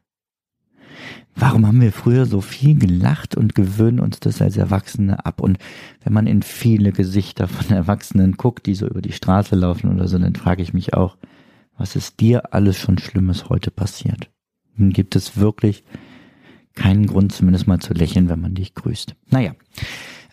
Warum 1.35 1.67
haben 1.67 1.81
wir 1.81 1.91
früher 1.91 2.25
so 2.25 2.41
viel 2.41 2.77
gelacht 2.77 3.35
und 3.35 3.53
gewöhnen 3.53 3.99
uns 3.99 4.19
das 4.19 4.41
als 4.41 4.57
Erwachsene 4.57 5.23
ab? 5.25 5.39
Und 5.39 5.59
wenn 6.03 6.13
man 6.13 6.25
in 6.25 6.41
viele 6.41 6.91
Gesichter 6.91 7.47
von 7.47 7.75
Erwachsenen 7.75 8.33
guckt, 8.33 8.65
die 8.65 8.75
so 8.75 8.87
über 8.87 9.01
die 9.01 9.11
Straße 9.11 9.55
laufen 9.55 9.93
oder 9.93 10.07
so, 10.07 10.17
dann 10.17 10.35
frage 10.35 10.63
ich 10.63 10.73
mich 10.73 10.93
auch, 10.95 11.17
was 11.77 11.95
ist 11.95 12.19
dir 12.19 12.53
alles 12.53 12.77
schon 12.77 12.97
Schlimmes 12.97 13.49
heute 13.49 13.69
passiert? 13.69 14.31
Dann 14.77 14.89
gibt 14.89 15.15
es 15.15 15.37
wirklich 15.37 15.83
keinen 16.73 17.05
Grund, 17.05 17.33
zumindest 17.33 17.67
mal 17.67 17.79
zu 17.79 17.93
lächeln, 17.93 18.29
wenn 18.29 18.41
man 18.41 18.55
dich 18.55 18.73
grüßt. 18.73 19.15
Naja, 19.29 19.53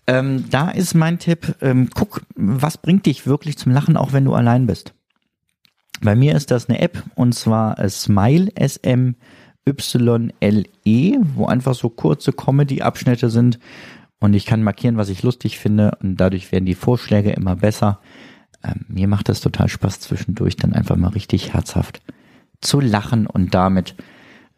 ähm, 0.07 0.45
da 0.51 0.71
ist 0.71 0.95
mein 0.95 1.19
Tipp, 1.19 1.57
ähm, 1.61 1.89
guck, 1.95 2.23
was 2.35 2.79
bringt 2.79 3.07
dich 3.07 3.27
wirklich 3.27 3.59
zum 3.59 3.73
Lachen, 3.73 3.97
auch 3.97 4.13
wenn 4.13 4.25
du 4.25 4.35
allein 4.35 4.67
bist. 4.67 4.95
Bei 6.03 6.15
mir 6.15 6.35
ist 6.35 6.51
das 6.51 6.69
eine 6.69 6.81
App 6.81 7.03
und 7.15 7.35
zwar 7.35 7.89
Smile, 7.89 8.49
S-M-Y-L-E, 9.65 11.19
wo 11.35 11.47
einfach 11.47 11.75
so 11.75 11.89
kurze 11.89 12.33
Comedy-Abschnitte 12.33 13.31
sind 13.31 13.59
und 14.21 14.35
ich 14.35 14.47
kann 14.47 14.63
markieren, 14.63 14.97
was 14.97 15.09
ich 15.09 15.23
lustig 15.23 15.59
finde 15.59 15.97
und 16.01 16.17
dadurch 16.17 16.53
werden 16.53 16.67
die 16.67 16.75
Vorschläge 16.75 17.33
immer 17.33 17.57
besser. 17.57 18.01
Ähm, 18.63 18.85
mir 18.89 19.09
macht 19.09 19.29
das 19.29 19.41
total 19.41 19.69
Spaß 19.69 20.01
zwischendurch, 20.01 20.57
dann 20.57 20.73
einfach 20.73 20.97
mal 20.97 21.09
richtig 21.09 21.55
herzhaft 21.55 22.03
zu 22.61 22.81
lachen 22.81 23.27
und 23.27 23.55
damit 23.55 23.95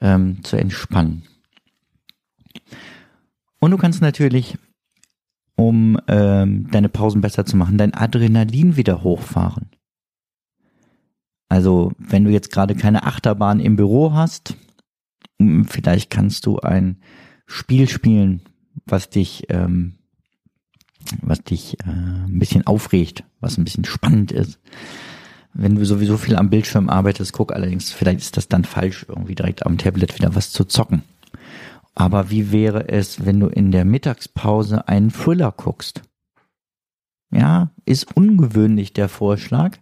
ähm, 0.01 0.43
zu 0.45 0.57
entspannen. 0.57 1.25
Und 3.59 3.71
du 3.71 3.79
kannst 3.79 4.03
natürlich, 4.03 4.59
um 5.57 5.99
ähm, 6.07 6.69
deine 6.71 6.89
Pausen 6.89 7.21
besser 7.21 7.47
zu 7.47 7.57
machen, 7.57 7.79
dein 7.79 7.95
Adrenalin 7.95 8.77
wieder 8.77 9.03
hochfahren. 9.03 9.71
Also 11.49 11.93
wenn 11.99 12.25
du 12.25 12.31
jetzt 12.31 12.53
gerade 12.53 12.75
keine 12.75 13.05
Achterbahn 13.05 13.61
im 13.61 13.77
Büro 13.77 14.13
hast, 14.13 14.57
vielleicht 15.39 16.11
kannst 16.11 16.47
du 16.47 16.59
ein 16.59 16.99
Spiel 17.47 17.89
spielen, 17.89 18.43
was 18.87 19.11
dich, 19.11 19.45
ähm, 19.49 19.95
was 21.23 21.43
dich 21.43 21.79
äh, 21.81 21.91
ein 21.91 22.39
bisschen 22.39 22.67
aufregt, 22.67 23.25
was 23.41 23.59
ein 23.59 23.65
bisschen 23.65 23.85
spannend 23.85 24.33
ist. 24.33 24.59
Wenn 25.55 25.75
du 25.75 25.87
sowieso 25.87 26.19
viel 26.19 26.37
am 26.37 26.51
Bildschirm 26.51 26.91
arbeitest, 26.91 27.33
guck 27.33 27.53
allerdings, 27.53 27.91
vielleicht 27.91 28.21
ist 28.21 28.37
das 28.37 28.49
dann 28.49 28.65
falsch, 28.65 29.07
irgendwie 29.09 29.35
direkt 29.35 29.65
am 29.65 29.79
Tablet 29.79 30.17
wieder 30.19 30.35
was 30.35 30.51
zu 30.53 30.65
zocken. 30.65 31.03
Aber 31.95 32.31
wie 32.31 32.53
wäre 32.53 32.91
es, 32.91 33.25
wenn 33.25 33.41
du 33.41 33.47
in 33.47 33.73
der 33.73 33.87
Mittagspause 33.87 34.87
einen 34.87 35.11
Thriller 35.11 35.53
guckst? 35.53 36.03
Ja, 37.31 37.71
ist 37.87 38.15
ungewöhnlich 38.17 38.93
der 38.93 39.09
Vorschlag, 39.09 39.79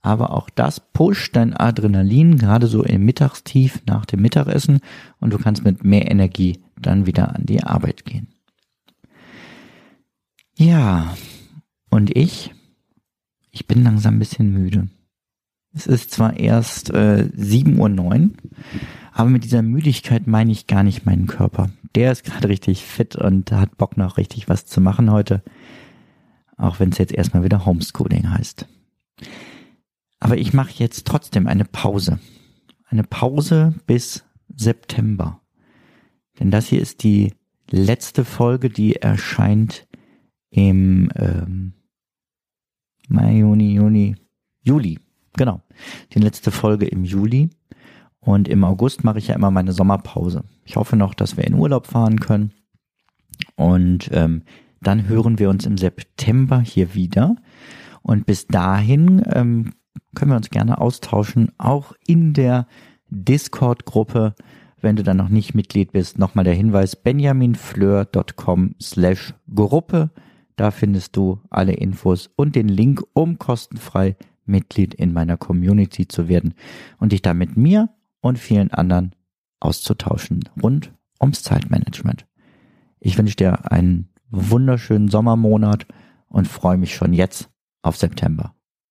aber 0.00 0.32
auch 0.32 0.48
das 0.50 0.80
pusht 0.80 1.34
dein 1.36 1.54
Adrenalin 1.54 2.38
gerade 2.38 2.66
so 2.66 2.82
im 2.82 3.04
Mittagstief 3.04 3.82
nach 3.86 4.06
dem 4.06 4.22
Mittagessen 4.22 4.80
und 5.20 5.32
du 5.32 5.38
kannst 5.38 5.64
mit 5.64 5.84
mehr 5.84 6.10
Energie 6.10 6.60
dann 6.80 7.06
wieder 7.06 7.34
an 7.34 7.46
die 7.46 7.62
Arbeit 7.62 8.04
gehen. 8.04 8.28
Ja, 10.56 11.14
und 11.90 12.16
ich, 12.16 12.52
ich 13.50 13.66
bin 13.66 13.82
langsam 13.84 14.16
ein 14.16 14.18
bisschen 14.18 14.52
müde. 14.52 14.88
Es 15.74 15.86
ist 15.86 16.10
zwar 16.10 16.36
erst 16.36 16.90
äh, 16.90 17.28
7.09 17.36 17.98
Uhr, 17.98 18.30
aber 19.12 19.30
mit 19.30 19.44
dieser 19.44 19.62
Müdigkeit 19.62 20.26
meine 20.26 20.50
ich 20.50 20.66
gar 20.66 20.82
nicht 20.82 21.06
meinen 21.06 21.26
Körper. 21.26 21.70
Der 21.94 22.12
ist 22.12 22.24
gerade 22.24 22.48
richtig 22.48 22.84
fit 22.84 23.16
und 23.16 23.52
hat 23.52 23.76
Bock 23.76 23.96
noch 23.96 24.16
richtig 24.16 24.48
was 24.48 24.66
zu 24.66 24.80
machen 24.80 25.10
heute. 25.10 25.42
Auch 26.56 26.80
wenn 26.80 26.90
es 26.90 26.98
jetzt 26.98 27.12
erstmal 27.12 27.44
wieder 27.44 27.64
Homeschooling 27.64 28.30
heißt. 28.30 28.66
Aber 30.28 30.36
ich 30.36 30.52
mache 30.52 30.74
jetzt 30.74 31.06
trotzdem 31.06 31.46
eine 31.46 31.64
Pause. 31.64 32.18
Eine 32.84 33.02
Pause 33.02 33.72
bis 33.86 34.26
September. 34.54 35.40
Denn 36.38 36.50
das 36.50 36.66
hier 36.66 36.82
ist 36.82 37.02
die 37.02 37.32
letzte 37.70 38.26
Folge, 38.26 38.68
die 38.68 38.96
erscheint 38.96 39.88
im 40.50 41.08
ähm, 41.16 41.72
Mai, 43.08 43.38
Juni, 43.38 43.72
Juni, 43.72 44.16
Juli. 44.60 44.98
Genau. 45.32 45.62
Die 46.12 46.18
letzte 46.18 46.50
Folge 46.50 46.84
im 46.84 47.04
Juli. 47.04 47.48
Und 48.20 48.48
im 48.48 48.64
August 48.64 49.04
mache 49.04 49.20
ich 49.20 49.28
ja 49.28 49.34
immer 49.34 49.50
meine 49.50 49.72
Sommerpause. 49.72 50.44
Ich 50.66 50.76
hoffe 50.76 50.96
noch, 50.96 51.14
dass 51.14 51.38
wir 51.38 51.44
in 51.44 51.54
Urlaub 51.54 51.86
fahren 51.86 52.20
können. 52.20 52.52
Und 53.56 54.10
ähm, 54.12 54.42
dann 54.82 55.08
hören 55.08 55.38
wir 55.38 55.48
uns 55.48 55.64
im 55.64 55.78
September 55.78 56.60
hier 56.60 56.92
wieder. 56.92 57.36
Und 58.02 58.26
bis 58.26 58.46
dahin 58.46 59.22
ähm, 59.32 59.72
können 60.14 60.30
wir 60.30 60.36
uns 60.36 60.50
gerne 60.50 60.80
austauschen, 60.80 61.52
auch 61.58 61.92
in 62.06 62.32
der 62.32 62.66
Discord-Gruppe. 63.10 64.34
Wenn 64.80 64.96
du 64.96 65.02
dann 65.02 65.16
noch 65.16 65.28
nicht 65.28 65.54
Mitglied 65.54 65.92
bist, 65.92 66.18
nochmal 66.18 66.44
der 66.44 66.54
Hinweis, 66.54 66.96
benjaminfleur.com 66.96 68.74
slash 68.80 69.34
Gruppe. 69.52 70.10
Da 70.56 70.70
findest 70.70 71.16
du 71.16 71.40
alle 71.50 71.72
Infos 71.72 72.30
und 72.36 72.54
den 72.56 72.68
Link, 72.68 73.02
um 73.12 73.38
kostenfrei 73.38 74.16
Mitglied 74.44 74.94
in 74.94 75.12
meiner 75.12 75.36
Community 75.36 76.08
zu 76.08 76.28
werden 76.28 76.54
und 76.98 77.12
dich 77.12 77.22
da 77.22 77.34
mit 77.34 77.56
mir 77.56 77.90
und 78.20 78.38
vielen 78.38 78.72
anderen 78.72 79.14
auszutauschen 79.60 80.48
rund 80.62 80.92
ums 81.20 81.42
Zeitmanagement. 81.42 82.26
Ich 83.00 83.18
wünsche 83.18 83.36
dir 83.36 83.70
einen 83.70 84.08
wunderschönen 84.30 85.08
Sommermonat 85.08 85.86
und 86.28 86.48
freue 86.48 86.76
mich 86.76 86.94
schon 86.94 87.12
jetzt 87.12 87.48
auf 87.82 87.96
September. 87.96 88.54